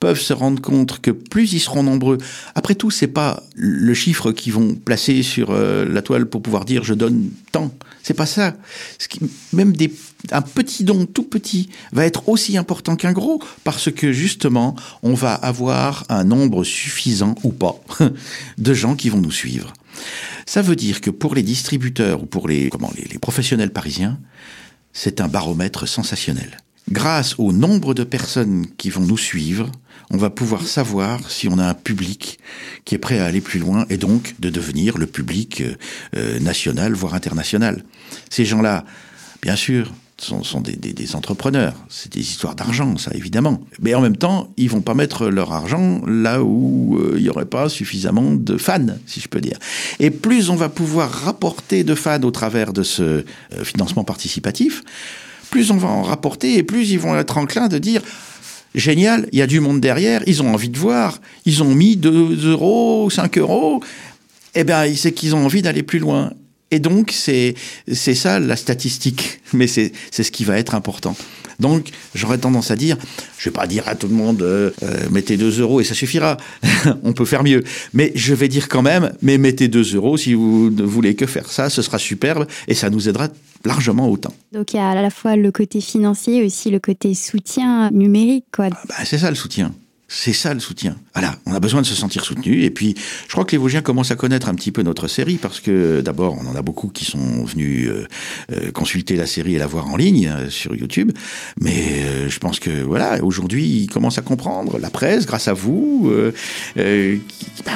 peuvent 0.00 0.20
se 0.20 0.32
rendre 0.32 0.60
compte 0.62 0.98
que 1.00 1.10
plus 1.10 1.52
ils 1.52 1.60
seront 1.60 1.82
nombreux. 1.82 2.16
Après 2.54 2.74
tout, 2.74 2.90
c'est 2.90 3.06
pas 3.06 3.42
le 3.54 3.92
chiffre 3.92 4.32
qu'ils 4.32 4.54
vont 4.54 4.74
placer 4.74 5.22
sur 5.22 5.50
euh, 5.50 5.84
la 5.84 6.00
toile 6.00 6.24
pour 6.24 6.40
pouvoir 6.40 6.64
dire 6.64 6.82
je 6.82 6.94
donne 6.94 7.30
tant. 7.52 7.70
C'est 8.02 8.14
pas 8.14 8.24
ça. 8.24 8.56
Même 9.52 9.74
un 10.32 10.40
petit 10.40 10.84
don 10.84 11.04
tout 11.04 11.22
petit 11.22 11.68
va 11.92 12.06
être 12.06 12.30
aussi 12.30 12.56
important 12.56 12.96
qu'un 12.96 13.12
gros 13.12 13.42
parce 13.62 13.92
que 13.92 14.10
justement, 14.10 14.74
on 15.02 15.12
va 15.12 15.34
avoir 15.34 16.06
un 16.08 16.24
nombre 16.24 16.64
suffisant 16.64 17.34
ou 17.44 17.50
pas 17.50 17.78
de 18.58 18.74
gens 18.74 18.96
qui 18.96 19.10
vont 19.10 19.20
nous 19.20 19.30
suivre. 19.30 19.74
Ça 20.46 20.62
veut 20.62 20.76
dire 20.76 21.00
que 21.00 21.10
pour 21.10 21.34
les 21.34 21.42
distributeurs 21.42 22.22
ou 22.22 22.26
pour 22.26 22.48
les, 22.48 22.70
professionnels 23.20 23.72
parisiens, 23.72 24.18
c'est 24.92 25.20
un 25.20 25.28
baromètre 25.28 25.86
sensationnel. 25.86 26.58
Grâce 26.90 27.36
au 27.38 27.52
nombre 27.52 27.94
de 27.94 28.02
personnes 28.02 28.66
qui 28.76 28.90
vont 28.90 29.02
nous 29.02 29.18
suivre, 29.18 29.70
on 30.10 30.16
va 30.16 30.30
pouvoir 30.30 30.66
savoir 30.66 31.30
si 31.30 31.46
on 31.46 31.58
a 31.58 31.66
un 31.68 31.74
public 31.74 32.40
qui 32.84 32.96
est 32.96 32.98
prêt 32.98 33.20
à 33.20 33.26
aller 33.26 33.40
plus 33.40 33.60
loin 33.60 33.86
et 33.90 33.96
donc 33.96 34.34
de 34.40 34.50
devenir 34.50 34.98
le 34.98 35.06
public 35.06 35.62
euh, 36.16 36.40
national, 36.40 36.94
voire 36.94 37.14
international. 37.14 37.84
Ces 38.28 38.44
gens-là, 38.44 38.84
bien 39.42 39.54
sûr, 39.54 39.92
sont, 40.22 40.42
sont 40.42 40.60
des, 40.60 41.16
entrepreneurs. 41.16 41.74
C'est 41.88 42.12
des 42.12 42.20
histoires 42.20 42.54
d'argent, 42.54 42.96
ça, 42.96 43.10
évidemment. 43.14 43.60
Mais 43.80 43.94
en 43.94 44.00
même 44.00 44.16
temps, 44.16 44.48
ils 44.56 44.68
vont 44.68 44.80
pas 44.80 44.94
mettre 44.94 45.28
leur 45.28 45.52
argent 45.52 46.02
là 46.06 46.42
où 46.42 46.98
euh, 46.98 47.14
il 47.16 47.22
n'y 47.22 47.28
aurait 47.28 47.46
pas 47.46 47.68
suffisamment 47.68 48.34
de 48.34 48.56
fans, 48.56 48.98
si 49.06 49.20
je 49.20 49.28
peux 49.28 49.40
dire. 49.40 49.58
Et 49.98 50.10
plus 50.10 50.50
on 50.50 50.56
va 50.56 50.68
pouvoir 50.68 51.10
rapporter 51.10 51.84
de 51.84 51.94
fans 51.94 52.22
au 52.22 52.30
travers 52.30 52.72
de 52.72 52.82
ce 52.82 53.02
euh, 53.02 53.24
financement 53.64 54.04
participatif, 54.04 54.82
plus 55.50 55.70
on 55.70 55.76
va 55.76 55.88
en 55.88 56.02
rapporter 56.02 56.56
et 56.56 56.62
plus 56.62 56.90
ils 56.90 56.98
vont 56.98 57.16
être 57.16 57.38
enclins 57.38 57.68
de 57.68 57.78
dire 57.78 58.02
génial, 58.74 59.28
il 59.32 59.38
y 59.38 59.42
a 59.42 59.46
du 59.46 59.58
monde 59.60 59.80
derrière, 59.80 60.22
ils 60.26 60.42
ont 60.42 60.52
envie 60.52 60.68
de 60.68 60.78
voir, 60.78 61.20
ils 61.44 61.62
ont 61.62 61.74
mis 61.74 61.96
2 61.96 62.50
euros, 62.50 63.10
5 63.10 63.38
euros, 63.38 63.82
eh 64.54 64.64
bien, 64.64 64.84
c'est 64.94 65.12
qu'ils 65.12 65.34
ont 65.34 65.44
envie 65.44 65.62
d'aller 65.62 65.82
plus 65.82 65.98
loin. 65.98 66.32
Et 66.70 66.78
donc, 66.78 67.12
c'est 67.12 67.54
ça 67.92 68.38
la 68.38 68.56
statistique, 68.56 69.40
mais 69.52 69.66
c'est 69.66 69.92
ce 70.10 70.30
qui 70.30 70.44
va 70.44 70.58
être 70.58 70.74
important. 70.74 71.16
Donc, 71.58 71.90
j'aurais 72.14 72.38
tendance 72.38 72.70
à 72.70 72.76
dire, 72.76 72.96
je 73.36 73.50
vais 73.50 73.52
pas 73.52 73.66
dire 73.66 73.86
à 73.86 73.94
tout 73.94 74.08
le 74.08 74.14
monde, 74.14 74.40
euh, 74.40 74.70
euh, 74.82 75.08
mettez 75.10 75.36
2 75.36 75.60
euros 75.60 75.80
et 75.80 75.84
ça 75.84 75.94
suffira. 75.94 76.38
On 77.04 77.12
peut 77.12 77.26
faire 77.26 77.44
mieux. 77.44 77.62
Mais 77.92 78.12
je 78.14 78.32
vais 78.32 78.48
dire 78.48 78.68
quand 78.68 78.80
même, 78.80 79.12
mais 79.20 79.36
mettez 79.36 79.68
2 79.68 79.94
euros 79.94 80.16
si 80.16 80.32
vous 80.32 80.70
ne 80.70 80.82
voulez 80.82 81.14
que 81.14 81.26
faire 81.26 81.50
ça, 81.52 81.68
ce 81.68 81.82
sera 81.82 81.98
superbe 81.98 82.46
et 82.66 82.74
ça 82.74 82.88
nous 82.88 83.10
aidera 83.10 83.28
largement 83.64 84.08
autant. 84.08 84.32
Donc, 84.52 84.72
il 84.72 84.76
y 84.76 84.80
a 84.80 84.88
à 84.88 85.02
la 85.02 85.10
fois 85.10 85.36
le 85.36 85.52
côté 85.52 85.82
financier 85.82 86.38
et 86.38 86.46
aussi 86.46 86.70
le 86.70 86.78
côté 86.78 87.14
soutien 87.14 87.90
numérique. 87.90 88.46
Quoi. 88.54 88.68
Ah 88.72 88.82
bah, 88.88 88.94
c'est 89.04 89.18
ça 89.18 89.28
le 89.28 89.36
soutien. 89.36 89.74
C'est 90.12 90.32
ça 90.32 90.52
le 90.52 90.58
soutien. 90.58 90.96
Voilà, 91.14 91.36
on 91.46 91.54
a 91.54 91.60
besoin 91.60 91.82
de 91.82 91.86
se 91.86 91.94
sentir 91.94 92.24
soutenu. 92.24 92.64
Et 92.64 92.70
puis, 92.70 92.96
je 93.28 93.32
crois 93.32 93.44
que 93.44 93.52
les 93.52 93.58
Vosgiens 93.58 93.80
commencent 93.80 94.10
à 94.10 94.16
connaître 94.16 94.48
un 94.48 94.56
petit 94.56 94.72
peu 94.72 94.82
notre 94.82 95.06
série 95.06 95.36
parce 95.36 95.60
que 95.60 96.00
d'abord, 96.00 96.36
on 96.36 96.50
en 96.50 96.56
a 96.56 96.62
beaucoup 96.62 96.88
qui 96.88 97.04
sont 97.04 97.44
venus 97.44 97.88
euh, 97.88 98.08
euh, 98.50 98.72
consulter 98.72 99.14
la 99.14 99.26
série 99.26 99.54
et 99.54 99.58
la 99.58 99.68
voir 99.68 99.86
en 99.86 99.96
ligne 99.96 100.26
euh, 100.26 100.50
sur 100.50 100.74
YouTube. 100.74 101.12
Mais 101.60 102.28
je 102.28 102.38
pense 102.40 102.58
que 102.58 102.82
voilà, 102.82 103.22
aujourd'hui, 103.22 103.64
ils 103.82 103.88
commencent 103.88 104.18
à 104.18 104.22
comprendre. 104.22 104.80
La 104.80 104.90
presse, 104.90 105.26
grâce 105.26 105.46
à 105.46 105.52
vous, 105.52 106.10
ben 106.74 107.20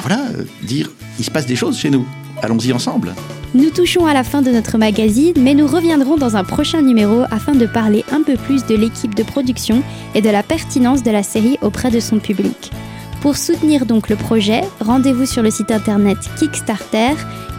voilà, 0.01 0.27
dire 0.61 0.91
il 1.17 1.23
se 1.23 1.31
passe 1.31 1.45
des 1.45 1.55
choses 1.55 1.77
chez 1.79 1.89
nous. 1.89 2.05
Allons-y 2.41 2.73
ensemble. 2.73 3.15
Nous 3.55 3.69
touchons 3.69 4.05
à 4.05 4.13
la 4.13 4.23
fin 4.25 4.41
de 4.41 4.51
notre 4.51 4.77
magazine, 4.77 5.35
mais 5.37 5.53
nous 5.53 5.65
reviendrons 5.65 6.17
dans 6.17 6.35
un 6.35 6.43
prochain 6.43 6.81
numéro 6.81 7.21
afin 7.31 7.55
de 7.55 7.65
parler 7.65 8.03
un 8.11 8.21
peu 8.21 8.35
plus 8.35 8.65
de 8.65 8.75
l'équipe 8.75 9.15
de 9.15 9.23
production 9.23 9.81
et 10.13 10.21
de 10.21 10.29
la 10.29 10.43
pertinence 10.43 11.03
de 11.03 11.11
la 11.11 11.23
série 11.23 11.57
auprès 11.61 11.89
de 11.89 12.01
son 12.01 12.19
public. 12.19 12.73
Pour 13.21 13.37
soutenir 13.37 13.85
donc 13.85 14.09
le 14.09 14.17
projet, 14.17 14.63
rendez-vous 14.81 15.25
sur 15.25 15.41
le 15.41 15.51
site 15.51 15.71
internet 15.71 16.17
Kickstarter, 16.37 17.13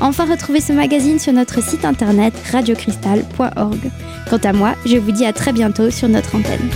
Enfin, 0.00 0.24
retrouvez 0.24 0.62
ce 0.62 0.72
magazine 0.72 1.18
sur 1.18 1.34
notre 1.34 1.62
site 1.62 1.84
internet 1.84 2.32
radiocristal.org. 2.52 3.90
Quant 4.30 4.38
à 4.42 4.52
moi, 4.54 4.74
je 4.86 4.96
vous 4.96 5.12
dis 5.12 5.26
à 5.26 5.34
très 5.34 5.52
bientôt 5.52 5.90
sur 5.90 6.08
notre 6.08 6.36
antenne. 6.36 6.70